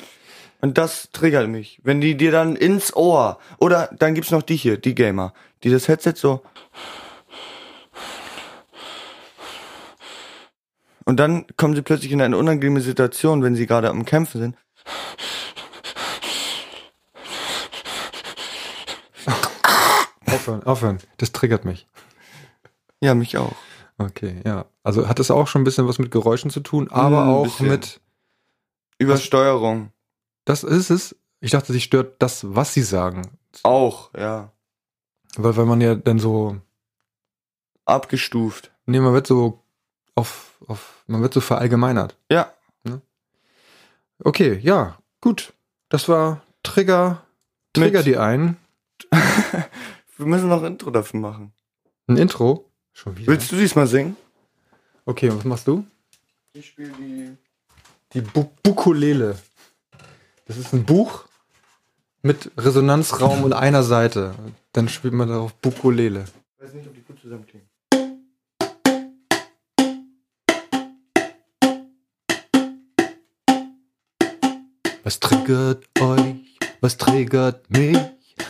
Und 0.62 0.78
das 0.78 1.10
triggert 1.12 1.48
mich. 1.48 1.80
Wenn 1.84 2.02
die 2.02 2.16
dir 2.18 2.32
dann 2.32 2.56
ins 2.56 2.96
Ohr. 2.96 3.38
Oder 3.60 3.90
dann 4.00 4.16
gibt's 4.16 4.32
noch 4.32 4.42
die 4.42 4.56
hier, 4.56 4.78
die 4.78 4.96
Gamer, 4.96 5.34
die 5.64 5.70
das 5.70 5.88
Headset 5.88 6.14
so. 6.16 6.42
Und 11.06 11.20
dann 11.20 11.46
kommen 11.58 11.76
sie 11.76 11.84
plötzlich 11.84 12.12
in 12.12 12.22
eine 12.22 12.38
unangenehme 12.38 12.82
Situation, 12.82 13.44
wenn 13.44 13.56
sie 13.56 13.68
gerade 13.68 13.90
am 13.90 14.06
Kämpfen 14.06 14.42
sind. 14.42 14.56
Aufhören, 20.26 20.64
aufhören. 20.64 20.98
Das 21.18 21.32
triggert 21.32 21.66
mich. 21.66 21.88
Ja, 23.02 23.14
mich 23.16 23.38
auch. 23.38 23.54
Okay, 23.98 24.42
ja. 24.46 24.66
Also 24.84 25.08
hat 25.08 25.20
es 25.20 25.32
auch 25.32 25.48
schon 25.48 25.62
ein 25.62 25.66
bisschen 25.66 25.88
was 25.88 26.00
mit 26.00 26.12
Geräuschen 26.12 26.50
zu 26.50 26.60
tun, 26.60 26.90
aber 26.92 27.22
Mm, 27.26 27.30
ein 27.30 27.36
auch 27.36 27.44
bisschen. 27.44 27.68
mit, 27.68 28.02
Übersteuerung. 28.98 29.92
Das 30.46 30.64
ist 30.64 30.90
es. 30.90 31.16
Ich 31.42 31.52
dachte, 31.52 31.74
sie 31.74 31.82
stört 31.82 32.22
das, 32.22 32.56
was 32.56 32.74
sie 32.74 32.82
sagen. 32.82 33.24
Auch, 33.64 34.12
ja. 34.18 34.52
Weil, 35.36 35.56
weil 35.58 35.66
man 35.66 35.82
ja 35.82 35.96
dann 35.96 36.18
so, 36.20 36.58
Abgestuft. 37.86 38.72
nee, 38.86 39.00
man 39.00 39.14
wird 39.14 39.28
so 39.28 39.62
auf, 40.16 40.58
auf, 40.68 41.04
man 41.08 41.22
wird 41.22 41.34
so 41.34 41.42
verallgemeinert. 41.42 42.16
Ja. 42.32 42.52
Okay, 44.24 44.60
ja, 44.64 44.98
gut. 45.20 45.52
Das 45.90 46.08
war 46.08 46.42
Trigger, 46.64 47.22
Trigger 47.74 48.00
Mit- 48.00 48.08
die 48.08 48.18
ein. 48.18 48.56
Wir 50.18 50.26
müssen 50.26 50.48
noch 50.48 50.64
ein 50.64 50.72
Intro 50.74 50.90
dafür 50.90 51.20
machen. 51.20 51.52
Ein 52.08 52.16
Intro. 52.16 52.72
Schon 52.94 53.18
wieder. 53.18 53.28
Willst 53.34 53.52
du 53.52 53.58
diesmal 53.58 53.88
singen? 53.88 54.16
Okay, 55.06 55.30
was 55.36 55.44
machst 55.44 55.68
du? 55.68 55.86
Ich 56.54 56.68
spiele 56.68 56.92
die. 56.98 57.36
Die 58.14 58.22
Bu 58.22 58.46
Bukulele. 58.64 59.38
Das 60.48 60.58
ist 60.58 60.74
ein 60.74 60.86
Buch 60.86 61.26
mit 62.22 62.52
Resonanzraum 62.56 63.44
und 63.44 63.54
einer 63.54 63.82
Seite. 63.82 64.36
Dann 64.74 64.90
spielt 64.90 65.16
man 65.16 65.28
darauf 65.28 65.56
Bukulele. 65.56 66.26
Ich 66.58 66.64
weiß 66.64 66.74
nicht, 66.76 66.88
ob 66.88 66.94
die 66.94 67.02
gut 67.02 67.20
zusammenklingen. 67.20 67.68
Was 75.04 75.20
triggert 75.20 75.86
euch? 76.00 76.58
Was 76.80 76.98
triggert 76.98 77.68
mich? 77.72 77.98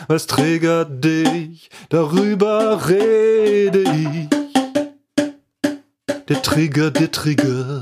Was 0.06 0.26
triggert 0.26 1.02
dich? 1.02 1.70
Darüber 1.88 2.88
rede 2.90 3.80
ich. 3.80 4.28
Der 6.28 6.42
Trigger, 6.42 6.90
der 6.90 7.10
Trigger. 7.10 7.80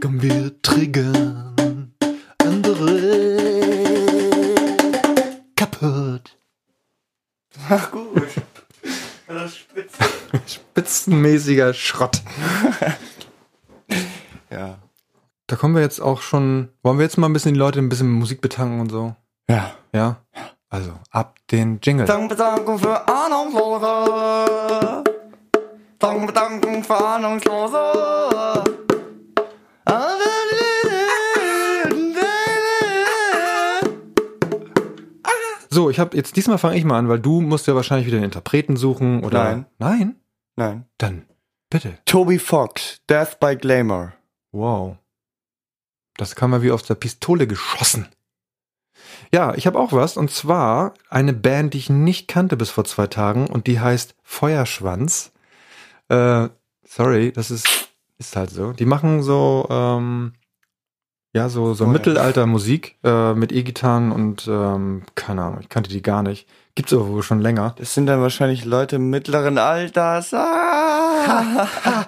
Komm, 0.00 0.22
wir 0.22 0.62
triggern 0.62 1.53
Spitzenmäßiger 11.34 11.74
Schrott. 11.74 12.22
Ja. 14.50 14.78
Da 15.48 15.56
kommen 15.56 15.74
wir 15.74 15.82
jetzt 15.82 15.98
auch 15.98 16.22
schon. 16.22 16.68
Wollen 16.84 16.98
wir 16.98 17.02
jetzt 17.02 17.18
mal 17.18 17.28
ein 17.28 17.32
bisschen 17.32 17.54
die 17.54 17.58
Leute 17.58 17.80
ein 17.80 17.88
bisschen 17.88 18.08
Musik 18.08 18.40
betanken 18.40 18.78
und 18.78 18.88
so? 18.88 19.16
Ja. 19.50 19.72
Ja? 19.92 20.18
Also, 20.68 20.92
ab 21.10 21.34
den 21.50 21.80
Jingle. 21.82 22.06
Dankbedankung 22.06 22.78
für 22.78 23.08
Ahnungslose. 23.08 25.02
Dankbedankung 25.98 26.84
für 26.84 27.04
Ahnungslose. 27.04 28.62
So, 35.68 35.90
ich 35.90 35.98
habe 35.98 36.16
jetzt 36.16 36.36
diesmal 36.36 36.58
fange 36.58 36.76
ich 36.76 36.84
mal 36.84 36.98
an, 36.98 37.08
weil 37.08 37.18
du 37.18 37.40
musst 37.40 37.66
ja 37.66 37.74
wahrscheinlich 37.74 38.06
wieder 38.06 38.18
einen 38.18 38.26
Interpreten 38.26 38.76
suchen 38.76 39.24
oder. 39.24 39.42
Nein. 39.42 39.66
Nein? 39.80 40.16
Nein. 40.56 40.86
Dann 40.98 41.26
bitte. 41.70 41.98
Toby 42.04 42.38
Fox, 42.38 43.00
Death 43.08 43.38
by 43.40 43.56
Glamour. 43.56 44.14
Wow. 44.52 44.96
Das 46.16 46.36
kam 46.36 46.50
mal 46.50 46.62
wie 46.62 46.70
aus 46.70 46.84
der 46.84 46.94
Pistole 46.94 47.46
geschossen. 47.46 48.08
Ja, 49.32 49.54
ich 49.54 49.66
habe 49.66 49.78
auch 49.78 49.92
was 49.92 50.16
und 50.16 50.30
zwar 50.30 50.94
eine 51.10 51.32
Band, 51.32 51.74
die 51.74 51.78
ich 51.78 51.90
nicht 51.90 52.28
kannte 52.28 52.56
bis 52.56 52.70
vor 52.70 52.84
zwei 52.84 53.08
Tagen 53.08 53.48
und 53.48 53.66
die 53.66 53.80
heißt 53.80 54.14
Feuerschwanz. 54.22 55.32
Äh, 56.08 56.48
sorry, 56.84 57.32
das 57.32 57.50
ist 57.50 57.84
ist 58.18 58.36
halt 58.36 58.50
so. 58.50 58.72
Die 58.72 58.86
machen 58.86 59.22
so 59.22 59.66
ähm, 59.70 60.34
ja 61.34 61.48
so 61.50 61.74
so. 61.74 61.86
Mittelaltermusik 61.86 62.96
äh, 63.04 63.34
mit 63.34 63.52
E-Gitarren 63.52 64.12
und 64.12 64.48
ähm, 64.48 65.02
keine 65.14 65.42
Ahnung, 65.42 65.58
ich 65.60 65.68
kannte 65.68 65.90
die 65.90 66.02
gar 66.02 66.22
nicht. 66.22 66.48
Gibt's 66.74 66.92
aber 66.92 67.08
wohl 67.08 67.22
schon 67.22 67.40
länger. 67.40 67.74
Das 67.78 67.94
sind 67.94 68.06
dann 68.06 68.20
wahrscheinlich 68.20 68.64
Leute 68.64 68.98
mittleren 68.98 69.58
Alters. 69.58 70.32
Ah. 70.32 71.68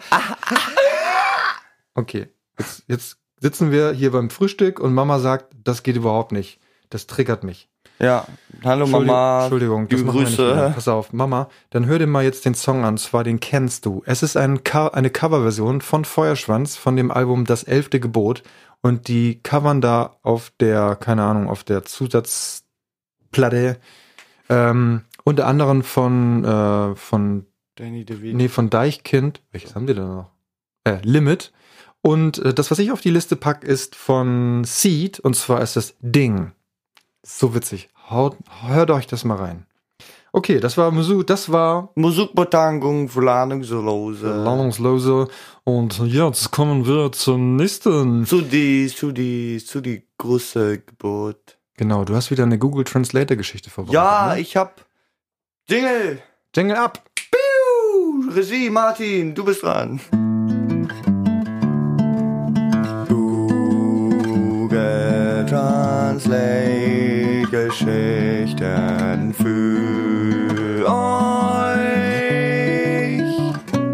Okay, 1.97 2.29
jetzt, 2.59 2.85
jetzt 2.89 3.17
sitzen 3.41 3.71
wir 3.71 3.93
hier 3.93 4.13
beim 4.13 4.29
Frühstück 4.29 4.81
und 4.81 4.93
Mama 4.93 5.19
sagt, 5.19 5.55
das 5.65 5.83
geht 5.83 5.97
überhaupt 5.97 6.31
nicht. 6.31 6.61
Das 6.91 7.07
triggert 7.07 7.43
mich. 7.43 7.71
Ja, 7.99 8.27
hallo 8.63 8.87
Mama. 8.87 9.43
Entschuldigung, 9.43 9.89
das 9.89 9.99
liebe 10.01 10.07
machen 10.07 10.21
wir 10.21 10.27
nicht 10.27 10.37
Grüße. 10.37 10.55
mehr. 10.55 10.71
Pass 10.71 10.89
auf, 10.89 11.13
Mama, 11.13 11.49
dann 11.71 11.87
hör 11.87 11.99
dir 11.99 12.07
mal 12.07 12.25
jetzt 12.25 12.45
den 12.45 12.55
Song 12.55 12.85
an, 12.85 12.99
zwar 12.99 13.25
den 13.25 13.41
kennst 13.41 13.87
du. 13.87 14.03
Es 14.05 14.23
ist 14.23 14.37
ein 14.37 14.65
Co 14.65 14.89
eine 14.89 15.11
Coverversion 15.11 15.81
von 15.81 16.05
Feuerschwanz 16.05 16.77
von 16.77 16.97
dem 16.97 17.11
Album 17.11 17.47
Das 17.47 17.63
elfte 17.63 17.99
Gebot 18.01 18.43
und 18.83 19.09
die 19.09 19.41
covern 19.43 19.81
da 19.81 20.17
auf 20.23 20.53
der, 20.61 20.97
keine 20.97 21.25
Ahnung, 21.25 21.49
auf 21.49 21.65
der 21.65 21.85
Zusatzplatte 21.85 23.79
ähm, 24.49 25.03
unter 25.25 25.47
anderem 25.47 25.83
von, 25.83 26.45
äh, 26.45 26.95
von 26.95 27.47
Danny 27.77 28.05
DeVito. 28.05 28.37
Nee, 28.37 28.49
von 28.49 28.71
Deichkind. 28.71 29.43
Welches 29.53 29.75
haben 29.75 29.87
die 29.87 29.95
denn 29.95 30.07
noch? 30.07 30.31
Äh, 30.85 30.99
Limit. 31.03 31.53
Und 32.01 32.39
äh, 32.39 32.55
das, 32.55 32.71
was 32.71 32.79
ich 32.79 32.93
auf 32.93 33.01
die 33.01 33.11
Liste 33.11 33.37
pack, 33.37 33.65
ist 33.65 33.97
von 33.97 34.63
Seed. 34.65 35.19
Und 35.19 35.35
zwar 35.35 35.61
ist 35.63 35.77
das 35.77 35.97
Ding. 36.01 36.53
So 37.29 37.57
witzig. 37.57 37.89
Haut, 38.09 38.37
hört 38.69 38.93
euch 38.93 39.09
das 39.09 39.25
mal 39.25 39.35
rein. 39.35 39.67
Okay, 40.33 40.61
das 40.61 40.77
war 40.77 40.93
Musik, 40.93 41.27
das 41.27 41.51
war 41.51 41.91
Musikbedankung 41.97 43.09
für 43.09 43.29
Ahnungslose. 43.29 44.45
Landungslose. 44.45 45.27
Und 45.65 45.99
jetzt 46.07 46.53
kommen 46.53 46.87
wir 46.87 47.11
zum 47.11 47.57
nächsten. 47.57 48.25
Zu 48.27 48.43
die, 48.43 48.87
zu 48.87 49.11
die, 49.11 49.59
zu 49.59 49.81
die 49.81 50.05
große 50.19 50.79
Geburt. 50.79 51.59
Genau, 51.77 52.05
du 52.05 52.15
hast 52.15 52.31
wieder 52.31 52.45
eine 52.45 52.59
Google 52.59 52.85
Translator 52.85 53.37
Geschichte 53.37 53.71
vorbereitet. 53.71 53.95
Ja, 53.95 54.35
ne? 54.35 54.41
ich 54.41 54.57
hab 54.57 54.87
Jingle. 55.69 56.23
Jingle 56.55 56.77
ab. 56.77 57.03
Piu! 57.15 58.31
Regie, 58.31 58.71
Martin, 58.71 59.35
du 59.35 59.45
bist 59.45 59.65
dran. 59.65 60.01
Google 63.09 65.45
Translate 65.49 66.66
Geschichten 67.79 69.35
für 69.35 70.87
euch. 70.89 71.63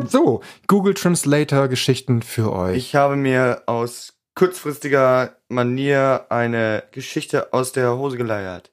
So, 0.08 0.40
Google 0.68 0.94
Translator 0.94 1.66
Geschichten 1.66 2.22
für 2.22 2.52
euch. 2.52 2.76
Ich 2.76 2.94
habe 2.94 3.16
mir 3.16 3.64
aus 3.66 4.12
kurzfristiger 4.36 5.36
Manier 5.48 6.26
eine 6.28 6.84
Geschichte 6.92 7.52
aus 7.52 7.72
der 7.72 7.96
Hose 7.96 8.16
geleiert. 8.16 8.70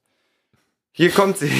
Hier 0.92 1.10
kommt 1.10 1.38
sie. 1.38 1.52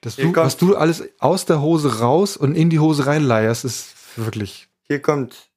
Das 0.00 0.16
Hier 0.16 0.24
du, 0.24 0.34
was 0.36 0.56
du 0.56 0.74
alles 0.76 1.04
aus 1.20 1.46
der 1.46 1.60
Hose 1.60 2.00
raus 2.00 2.36
und 2.36 2.56
in 2.56 2.70
die 2.70 2.80
Hose 2.80 3.06
reinleierst, 3.06 3.64
ist 3.64 3.94
wirklich 4.16 4.68
Hier 4.82 5.00
kommt 5.00 5.48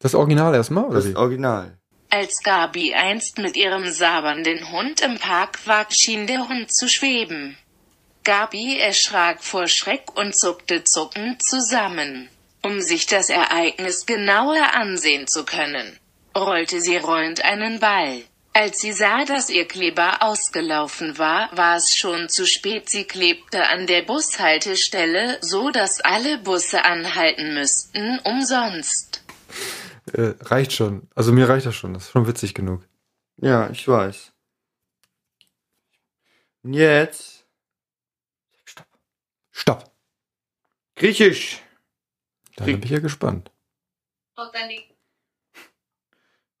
das 0.00 0.14
Original 0.14 0.54
erstmal, 0.54 0.84
oder 0.84 0.96
das 0.96 1.08
wie? 1.08 1.16
Original. 1.16 1.78
Als 2.12 2.42
Gabi 2.42 2.92
einst 2.92 3.38
mit 3.38 3.56
ihrem 3.56 3.88
sabernden 3.88 4.72
Hund 4.72 5.00
im 5.00 5.20
Park 5.20 5.64
war, 5.66 5.86
schien 5.90 6.26
der 6.26 6.48
Hund 6.48 6.74
zu 6.74 6.88
schweben. 6.88 7.56
Gabi 8.24 8.78
erschrak 8.78 9.44
vor 9.44 9.68
Schreck 9.68 10.16
und 10.16 10.36
zuckte 10.36 10.82
zuckend 10.82 11.40
zusammen. 11.42 12.28
Um 12.62 12.80
sich 12.80 13.06
das 13.06 13.30
Ereignis 13.30 14.06
genauer 14.06 14.74
ansehen 14.74 15.28
zu 15.28 15.44
können, 15.44 15.98
rollte 16.36 16.80
sie 16.80 16.96
rollend 16.96 17.44
einen 17.44 17.78
Ball. 17.78 18.24
Als 18.52 18.80
sie 18.80 18.92
sah, 18.92 19.24
dass 19.24 19.48
ihr 19.48 19.68
Kleber 19.68 20.22
ausgelaufen 20.22 21.16
war, 21.16 21.48
war 21.56 21.76
es 21.76 21.94
schon 21.94 22.28
zu 22.28 22.44
spät. 22.44 22.90
Sie 22.90 23.04
klebte 23.04 23.68
an 23.68 23.86
der 23.86 24.02
Bushaltestelle, 24.02 25.38
so 25.40 25.70
dass 25.70 26.00
alle 26.00 26.38
Busse 26.38 26.84
anhalten 26.84 27.54
müssten, 27.54 28.18
umsonst. 28.24 29.22
Äh, 30.12 30.34
reicht 30.40 30.72
schon. 30.72 31.08
Also 31.14 31.32
mir 31.32 31.48
reicht 31.48 31.66
das 31.66 31.74
schon. 31.74 31.94
Das 31.94 32.04
ist 32.04 32.10
schon 32.10 32.26
witzig 32.26 32.54
genug. 32.54 32.86
Ja, 33.36 33.70
ich 33.70 33.86
weiß. 33.86 34.32
Und 36.62 36.74
jetzt. 36.74 37.46
Stopp. 38.64 38.86
Stopp. 39.50 39.92
Griechisch. 40.96 41.60
Da 42.56 42.64
bin 42.66 42.82
ich 42.82 42.90
ja 42.90 42.98
gespannt. 42.98 43.50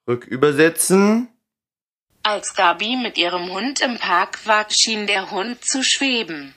Rückübersetzen. 0.08 1.28
Als 2.22 2.54
Gabi 2.54 2.96
mit 2.96 3.18
ihrem 3.18 3.50
Hund 3.50 3.80
im 3.80 3.98
Park 3.98 4.46
war, 4.46 4.68
schien 4.70 5.06
der 5.06 5.30
Hund 5.30 5.64
zu 5.64 5.82
schweben. 5.82 6.54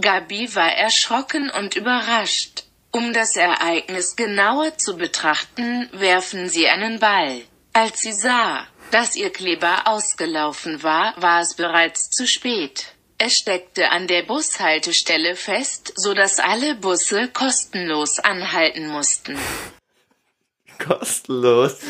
Gabi 0.00 0.54
war 0.54 0.72
erschrocken 0.72 1.50
und 1.50 1.76
überrascht. 1.76 2.64
Um 2.96 3.12
das 3.12 3.34
Ereignis 3.34 4.14
genauer 4.14 4.78
zu 4.78 4.96
betrachten, 4.96 5.88
werfen 5.90 6.48
sie 6.48 6.68
einen 6.68 7.00
Ball. 7.00 7.42
Als 7.72 8.02
sie 8.02 8.12
sah, 8.12 8.68
dass 8.92 9.16
ihr 9.16 9.30
Kleber 9.30 9.88
ausgelaufen 9.88 10.84
war, 10.84 11.12
war 11.20 11.40
es 11.40 11.56
bereits 11.56 12.08
zu 12.10 12.28
spät. 12.28 12.94
Es 13.18 13.36
steckte 13.36 13.90
an 13.90 14.06
der 14.06 14.22
Bushaltestelle 14.22 15.34
fest, 15.34 15.92
so 15.96 16.14
dass 16.14 16.38
alle 16.38 16.76
Busse 16.76 17.26
kostenlos 17.26 18.20
anhalten 18.20 18.86
mussten. 18.86 19.36
Kostenlos. 20.78 21.80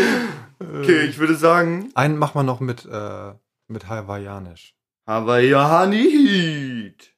okay, 0.60 1.06
ich 1.06 1.16
würde 1.16 1.36
sagen. 1.36 1.90
Einen 1.94 2.18
machen 2.18 2.38
wir 2.38 2.42
noch 2.42 2.60
mit, 2.60 2.84
äh, 2.84 3.32
mit 3.68 3.88
Hawaiianisch. 3.88 4.74
Hawaiiani 5.06 6.10
Heat. 6.10 7.11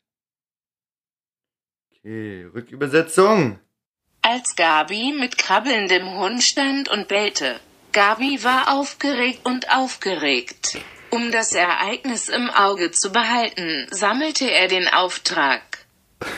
Okay, 2.04 2.46
Rückübersetzung. 2.54 3.58
Als 4.20 4.56
Gabi 4.56 5.14
mit 5.18 5.38
krabbelndem 5.38 6.18
Hund 6.18 6.42
stand 6.42 6.90
und 6.90 7.08
bellte. 7.08 7.58
Gabi 7.92 8.44
war 8.44 8.74
aufgeregt 8.74 9.40
und 9.44 9.74
aufgeregt. 9.74 10.76
Um 11.08 11.32
das 11.32 11.54
Ereignis 11.54 12.28
im 12.28 12.50
Auge 12.50 12.90
zu 12.90 13.10
behalten, 13.10 13.86
sammelte 13.90 14.50
er 14.50 14.68
den 14.68 14.86
Auftrag. 14.86 15.62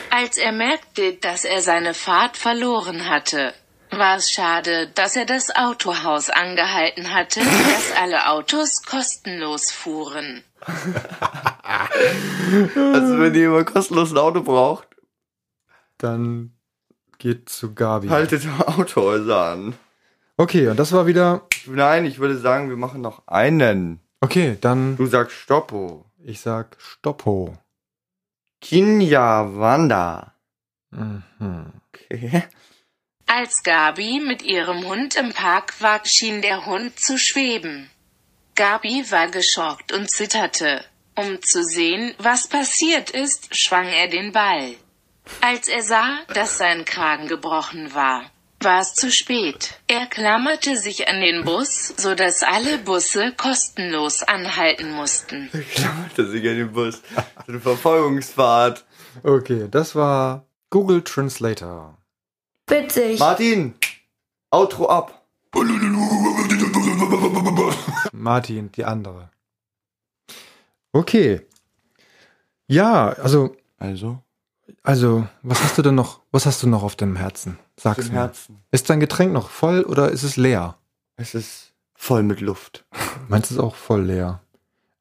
Als 0.09 0.37
er 0.37 0.53
merkte, 0.53 1.15
dass 1.15 1.43
er 1.43 1.59
seine 1.61 1.93
Fahrt 1.93 2.37
verloren 2.37 3.09
hatte, 3.09 3.53
war 3.91 4.15
es 4.15 4.31
schade, 4.31 4.89
dass 4.95 5.17
er 5.17 5.25
das 5.25 5.53
Autohaus 5.53 6.29
angehalten 6.29 7.13
hatte, 7.13 7.41
dass 7.41 7.91
alle 8.01 8.29
Autos 8.29 8.83
kostenlos 8.83 9.69
fuhren. 9.71 10.45
Also, 12.47 13.19
wenn 13.19 13.35
ihr 13.35 13.47
immer 13.47 13.65
kostenlos 13.65 14.11
ein 14.11 14.17
Auto 14.17 14.41
braucht, 14.41 14.86
Dann 15.97 16.53
geht 17.17 17.49
zu 17.49 17.73
Gabi. 17.73 18.07
haltet 18.09 18.47
Autohäuser 18.65 19.45
an. 19.45 19.75
Okay, 20.37 20.67
und 20.67 20.77
das 20.77 20.91
war 20.91 21.07
wieder 21.07 21.47
nein, 21.65 22.05
ich 22.05 22.19
würde 22.19 22.37
sagen, 22.37 22.69
wir 22.69 22.77
machen 22.77 23.01
noch 23.01 23.27
einen. 23.27 23.99
Okay, 24.21 24.57
dann 24.61 24.95
Du 24.97 25.05
sagst 25.07 25.35
Stoppo. 25.35 26.05
ich 26.23 26.39
sag 26.41 26.77
Stoppo. 26.79 27.57
Kinja 28.61 29.55
Wanda. 29.55 30.33
Mhm. 30.91 31.23
Okay. 31.89 32.43
Als 33.27 33.61
Gabi 33.63 34.21
mit 34.25 34.41
ihrem 34.41 34.85
Hund 34.85 35.15
im 35.15 35.33
Park 35.33 35.81
war, 35.81 36.01
schien 36.05 36.41
der 36.41 36.65
Hund 36.65 36.97
zu 36.99 37.17
schweben. 37.17 37.89
Gabi 38.55 39.05
war 39.11 39.27
geschockt 39.27 39.91
und 39.91 40.09
zitterte. 40.09 40.83
Um 41.15 41.41
zu 41.41 41.63
sehen, 41.63 42.13
was 42.19 42.47
passiert 42.47 43.09
ist, 43.09 43.55
schwang 43.55 43.87
er 43.87 44.07
den 44.07 44.31
Ball. 44.31 44.75
Als 45.41 45.67
er 45.67 45.81
sah, 45.83 46.19
dass 46.33 46.57
sein 46.57 46.85
Kragen 46.85 47.27
gebrochen 47.27 47.93
war, 47.93 48.23
war 48.61 48.81
es 48.81 48.93
zu 48.95 49.11
spät. 49.11 49.79
Er 49.87 50.07
klammerte 50.07 50.77
sich 50.77 51.07
an 51.07 51.21
den 51.21 51.43
Bus, 51.45 51.93
so 51.97 52.15
dass 52.15 52.43
alle 52.43 52.79
Busse 52.79 53.33
kostenlos 53.37 54.23
anhalten 54.23 54.91
mussten. 54.91 55.49
Klammerte 55.73 56.27
sich 56.29 56.47
an 56.47 56.57
den 56.57 56.71
Bus. 56.71 57.01
Eine 57.47 57.59
Verfolgungsfahrt. 57.59 58.85
Okay, 59.23 59.67
das 59.69 59.95
war 59.95 60.45
Google 60.69 61.03
Translator. 61.03 61.97
Witzig. 62.67 63.19
Martin, 63.19 63.75
Outro 64.51 64.89
ab. 64.89 65.27
Martin, 68.11 68.71
die 68.71 68.83
andere. 68.83 69.29
Okay. 70.91 71.41
Ja, 72.67 73.09
also, 73.09 73.55
Also, 73.77 74.21
also, 74.87 75.27
was 75.43 75.61
hast 75.61 75.77
du 75.77 75.81
denn 75.81 75.95
noch, 75.95 76.21
was 76.31 76.45
hast 76.45 76.63
du 76.63 76.67
noch 76.67 76.83
auf 76.83 76.95
deinem 76.95 77.17
Herzen? 77.17 77.59
Sag's 77.75 78.05
im 78.05 78.13
mir. 78.13 78.19
Herzen. 78.19 78.63
Ist 78.71 78.89
dein 78.89 79.01
Getränk 79.01 79.33
noch 79.33 79.49
voll 79.49 79.83
oder 79.83 80.09
ist 80.11 80.23
es 80.23 80.37
leer? 80.37 80.77
Es 81.17 81.35
ist 81.35 81.73
voll 81.93 82.23
mit 82.23 82.39
Luft. 82.39 82.85
Meins 83.27 83.51
ist 83.51 83.59
auch 83.59 83.75
voll 83.75 84.03
leer. 84.03 84.41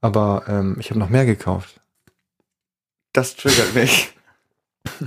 Aber 0.00 0.44
ähm, 0.48 0.76
ich 0.80 0.90
habe 0.90 0.98
noch 0.98 1.08
mehr 1.08 1.24
gekauft. 1.24 1.80
Das 3.12 3.36
triggert 3.36 3.74
mich. 3.74 4.12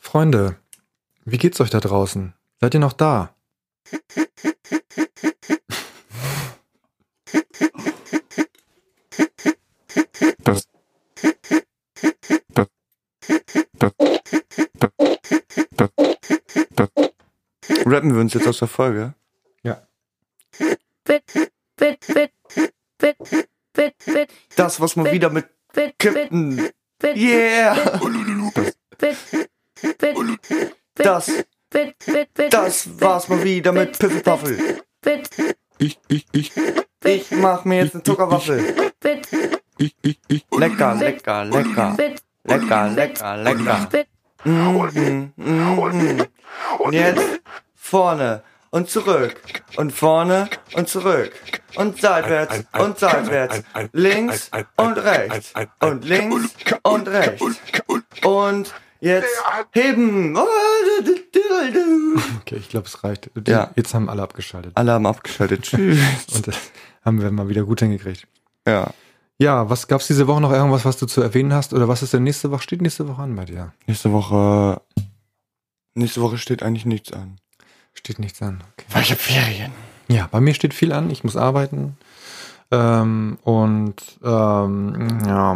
Freunde, 0.00 0.56
wie 1.24 1.38
geht's 1.38 1.60
euch 1.60 1.70
da 1.70 1.78
draußen? 1.78 2.34
Seid 2.60 2.74
ihr 2.74 2.80
noch 2.80 2.92
da? 2.92 3.32
das, 10.42 10.68
das, 12.54 12.66
das, 13.78 13.92
das, 14.76 14.90
das, 15.76 15.90
das, 16.76 17.10
Rappen 17.90 18.14
wir 18.14 18.20
uns 18.20 18.34
jetzt 18.34 18.46
aus 18.46 18.58
der 18.58 18.68
Folge? 18.68 19.14
Ja. 19.62 19.82
Wit, 20.58 21.22
wit, 21.34 21.98
wit, 22.08 22.30
wit, 23.00 23.16
wit, 23.74 23.94
wit, 24.06 24.30
Das, 24.54 24.80
was 24.80 24.94
man 24.94 25.10
wieder 25.10 25.28
mit 25.30 25.48
wit, 25.72 25.94
Yeah! 27.16 28.00
Das, 30.94 31.32
das 32.50 33.00
war's 33.00 33.28
mal 33.28 33.42
wieder 33.42 33.72
mit 33.72 33.98
Piffelpaffel. 33.98 34.82
ich, 35.78 35.98
ich, 36.08 36.26
ich, 36.32 36.52
Ich 37.04 37.30
mach 37.32 37.64
mir 37.64 37.78
jetzt 37.82 37.94
eine 37.94 38.02
Zuckerwaffel. 38.04 38.92
ich, 39.78 39.96
ich, 40.02 40.20
ich, 40.28 40.44
Lecker, 40.52 40.94
lecker, 40.94 41.44
lecker. 41.44 41.96
Lecker, 42.44 42.88
lecker, 42.90 43.36
lecker. 43.36 43.88
wit, 43.90 44.06
Mhm, 44.44 45.32
mhm. 45.36 46.26
Und 46.78 46.92
jetzt 46.92 47.40
vorne 47.90 48.42
und 48.70 48.88
zurück. 48.88 49.40
Und 49.76 49.92
vorne 49.92 50.48
und 50.74 50.88
zurück. 50.88 51.32
Und 51.74 52.00
seitwärts 52.00 52.64
und 52.78 52.98
seitwärts. 52.98 53.62
Links 53.92 54.50
und 54.76 54.96
rechts. 54.98 55.52
Und 55.80 56.04
links 56.04 56.54
und 56.84 57.08
rechts. 57.08 57.42
Und 58.24 58.72
jetzt 59.00 59.28
heben. 59.72 60.38
Okay, 62.38 62.56
ich 62.56 62.68
glaube, 62.68 62.86
es 62.86 63.02
reicht. 63.02 63.30
Ja. 63.46 63.70
Jetzt 63.74 63.92
haben 63.92 64.08
alle 64.08 64.22
abgeschaltet. 64.22 64.72
Alle 64.76 64.92
haben 64.92 65.06
abgeschaltet. 65.06 65.62
Tschüss. 65.62 65.98
Und 66.34 66.46
das 66.46 66.56
haben 67.04 67.20
wir 67.20 67.30
mal 67.30 67.48
wieder 67.48 67.64
gut 67.64 67.80
hingekriegt. 67.80 68.26
Ja. 68.66 68.92
Ja, 69.38 69.70
was 69.70 69.88
gab's 69.88 70.06
diese 70.06 70.26
Woche 70.26 70.40
noch 70.42 70.52
irgendwas, 70.52 70.84
was 70.84 70.98
du 70.98 71.06
zu 71.06 71.22
erwähnen 71.22 71.54
hast? 71.54 71.72
Oder 71.72 71.88
was 71.88 72.02
ist 72.02 72.12
denn 72.12 72.24
nächste 72.24 72.50
Woche? 72.50 72.62
Steht 72.62 72.82
nächste 72.82 73.08
Woche 73.08 73.22
an 73.22 73.34
bei 73.34 73.46
dir? 73.46 73.72
Nächste 73.86 74.12
Woche. 74.12 74.82
Nächste 75.94 76.20
Woche 76.20 76.36
steht 76.36 76.62
eigentlich 76.62 76.84
nichts 76.84 77.12
an. 77.12 77.38
Steht 77.94 78.18
nichts 78.18 78.40
an. 78.42 78.62
Okay. 78.72 78.86
Weil 78.90 79.02
ich 79.02 79.10
hab 79.12 79.18
Ferien. 79.18 79.72
Ja, 80.08 80.28
bei 80.30 80.40
mir 80.40 80.54
steht 80.54 80.74
viel 80.74 80.92
an. 80.92 81.10
Ich 81.10 81.22
muss 81.24 81.36
arbeiten. 81.36 81.96
Ähm, 82.70 83.38
und 83.42 83.96
ähm, 84.24 85.18
ja, 85.26 85.54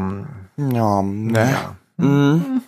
Ja, 0.56 1.02
ne? 1.02 1.50
ja. 1.50 1.76
Mhm. 1.96 2.62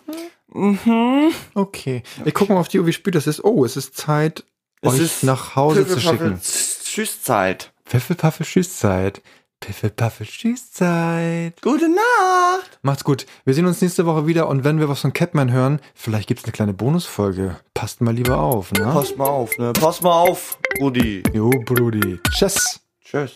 Mhm. 0.53 1.33
Okay. 1.55 2.03
Ich 2.25 2.35
gucke 2.35 2.53
mal 2.53 2.61
auf 2.61 2.69
die 2.69 2.79
Uhr, 2.81 2.87
wie 2.87 2.93
spät 2.93 3.15
das 3.15 3.27
ist. 3.27 3.45
Oh, 3.45 3.65
es 3.65 3.77
ist 3.77 3.97
Zeit, 3.97 4.45
Es 4.81 4.95
euch 4.95 5.01
ist 5.01 5.23
nach 5.25 5.57
Hause 5.57 5.87
zu 5.87 6.01
schicken. 6.01 6.41
Tschüsszeit. 6.41 7.73
Pfeffelpaffel 7.85 8.47
Tschüsszeit. 8.47 9.21
Pfeffelpaffel 9.67 10.29
Tschüsszeit. 10.29 11.61
Gute 11.61 11.89
Nacht. 11.89 12.79
Macht's 12.83 13.03
gut. 13.03 13.27
Wir 13.45 13.53
sehen 13.53 13.67
uns 13.67 13.83
nächste 13.83 14.07
Woche 14.07 14.29
wieder 14.29 14.47
und 14.49 14.63
wenn 14.63 14.79
wir 14.79 14.89
was 14.89 15.01
von 15.01 15.13
Catman 15.13 15.51
hören, 15.51 15.81
vielleicht 15.93 16.29
gibt's 16.29 16.45
eine 16.45 16.53
kleine 16.53 16.73
Bonusfolge. 16.73 17.57
Passt 17.75 18.01
mal 18.01 18.15
lieber 18.15 18.39
auf, 18.39 18.71
ne? 18.71 18.85
Pass 18.85 19.17
mal 19.17 19.27
auf, 19.27 19.59
ne? 19.59 19.73
Pass 19.73 20.03
mal 20.03 20.13
auf, 20.13 20.61
Rudi. 20.79 21.25
Jo, 21.33 21.51
Brudi. 21.51 22.21
Tschüss. 22.31 22.81
Tschüss. 23.05 23.33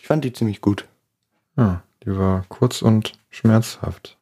Ich 0.00 0.06
fand 0.06 0.24
die 0.24 0.32
ziemlich 0.32 0.62
gut. 0.62 0.88
Ja, 1.58 1.82
die 2.02 2.16
war 2.16 2.46
kurz 2.48 2.80
und 2.80 3.12
schmerzhaft. 3.28 4.16